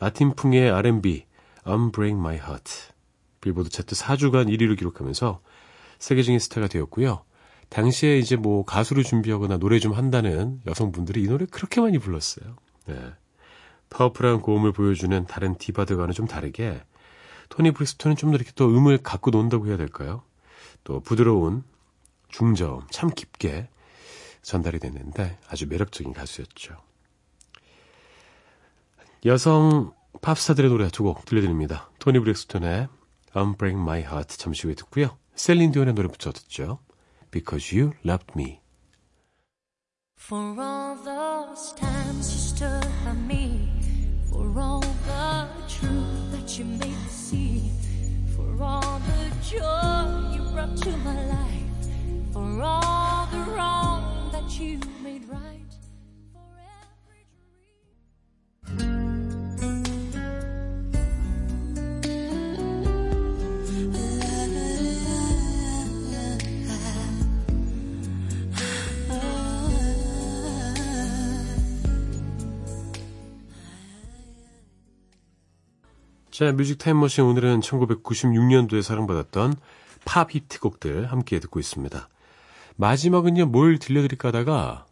라틴풍의 0.00 0.70
R&B 0.70 1.26
Un-Break 1.66 2.18
My 2.18 2.36
Heart 2.36 2.72
빌보드 3.40 3.70
차트 3.70 3.94
4주간 3.94 4.48
1위를 4.48 4.76
기록하면서 4.76 5.40
세계적인 5.98 6.38
스타가 6.38 6.68
되었고요. 6.68 7.24
당시에 7.70 8.18
이제 8.18 8.36
뭐 8.36 8.64
가수를 8.64 9.02
준비하거나 9.04 9.56
노래 9.58 9.78
좀 9.78 9.92
한다는 9.92 10.60
여성분들이 10.66 11.22
이 11.22 11.26
노래 11.26 11.46
그렇게 11.46 11.80
많이 11.80 11.98
불렀어요. 11.98 12.56
네. 12.86 13.12
파워풀한 13.90 14.40
고음을 14.42 14.72
보여주는 14.72 15.26
다른 15.26 15.56
디바들과는 15.56 16.12
좀 16.12 16.26
다르게 16.26 16.82
토니 17.56 17.70
브리스톤은 17.70 18.16
좀 18.16 18.30
더 18.32 18.36
이렇게 18.36 18.50
또 18.56 18.66
음을 18.68 18.98
갖고 18.98 19.30
논다고 19.30 19.68
해야 19.68 19.76
될까요? 19.76 20.22
또 20.82 21.00
부드러운 21.00 21.62
중저음 22.28 22.82
참 22.90 23.10
깊게 23.10 23.68
전달이 24.42 24.80
됐는데 24.80 25.38
아주 25.48 25.66
매력적인 25.68 26.12
가수였죠. 26.12 26.76
여성 29.24 29.92
팝스타들의 30.20 30.68
노래 30.70 30.88
두 30.88 31.04
곡 31.04 31.24
들려드립니다. 31.24 31.90
토니 32.00 32.18
브렉스톤의 32.18 32.88
Unbreak 33.36 33.80
My 33.80 34.00
Heart 34.00 34.36
잠시 34.38 34.66
후에 34.66 34.74
듣고요. 34.74 35.16
셀린 35.36 35.70
디온의 35.72 35.94
노래부터 35.94 36.32
듣죠. 36.32 36.80
Because 37.30 37.76
You 37.76 37.92
Loved 38.04 38.32
Me. 38.36 38.60
For 40.18 40.60
all 40.60 40.96
those 41.04 41.74
times 41.76 42.30
you 42.30 42.38
stood 42.38 42.88
by 43.04 43.14
me, 43.24 43.68
for 44.28 44.46
all 44.60 44.80
the 44.80 45.48
truth 45.68 46.30
that 46.32 46.58
you 46.58 46.66
made 46.78 46.94
see, 47.10 47.43
for 48.56 48.64
all 48.64 49.00
the 49.00 49.30
joy 49.42 50.32
you 50.32 50.42
brought 50.52 50.76
to 50.76 50.90
my 50.98 51.26
life, 51.26 52.32
for 52.32 52.62
all 52.62 53.26
the 53.26 53.50
wrong 53.52 54.30
that 54.32 54.60
you 54.60 54.78
made 55.02 55.28
right, 55.28 55.53
자, 76.34 76.50
뮤직 76.50 76.78
타임머신 76.78 77.22
오늘은 77.22 77.60
1996년도에 77.60 78.82
사랑받았던 78.82 79.54
팝 80.04 80.34
히트곡들 80.34 81.12
함께 81.12 81.38
듣고 81.38 81.60
있습니다. 81.60 82.08
마지막은요, 82.74 83.46
뭘 83.46 83.78
들려드릴까 83.78 84.30
하다가 84.30 84.84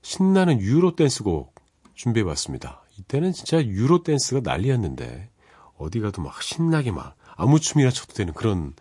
신나는 0.00 0.62
유로 0.62 0.96
댄스곡 0.96 1.54
준비해봤습니다. 1.92 2.80
이때는 2.98 3.32
진짜 3.32 3.62
유로 3.62 4.02
댄스가 4.04 4.40
난리였는데 4.42 5.28
어디 5.76 6.00
가도 6.00 6.22
막 6.22 6.42
신나게 6.42 6.92
막 6.92 7.14
아무 7.36 7.60
춤이나 7.60 7.90
춰도 7.90 8.14
되는 8.14 8.32
그런 8.32 8.72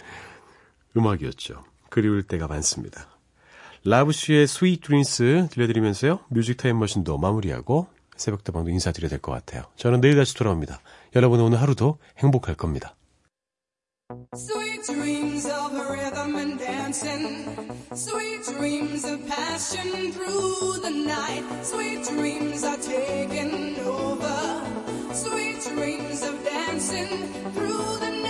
음악이었죠. 0.96 1.66
그리울 1.90 2.24
때가 2.24 2.48
많습니다. 2.48 3.10
La 3.84 3.97
Bouche의 3.97 4.48
Sweet 4.48 4.80
Dreams 4.80 5.50
들려드리면서요. 5.52 6.22
뮤직 6.30 6.56
타임 6.56 6.80
머신도 6.80 7.18
마무리하고 7.18 7.90
새벽다방도 8.16 8.70
인사드려야 8.70 9.10
될 9.10 9.20
것 9.20 9.34
같아요. 9.34 9.64
저는 9.76 10.00
내일 10.00 10.16
다시 10.16 10.34
돌아옵니다. 10.34 10.80
여러분 11.16 11.40
오늘 11.42 11.62
하루도 11.62 12.00
행복할 12.18 12.56
겁니다. 12.56 12.96
Sweet 14.36 14.82
dreams 14.92 15.48
of 15.48 15.74
rhythm 15.74 16.36
and 16.36 16.58
dancing. 16.58 17.46
Sweet 17.94 18.44
dreams 18.58 19.06
of 19.06 19.26
passion 19.28 20.12
through 20.12 20.82
the 20.82 20.90
night. 20.90 21.44
Sweet 21.64 22.04
dreams 22.10 22.64
are 22.64 22.78
taking 22.82 23.80
over. 23.86 24.34
Sweet 25.14 25.62
dreams 25.70 26.24
of 26.24 26.44
dancing 26.44 27.08
through 27.54 28.00
the 28.00 28.23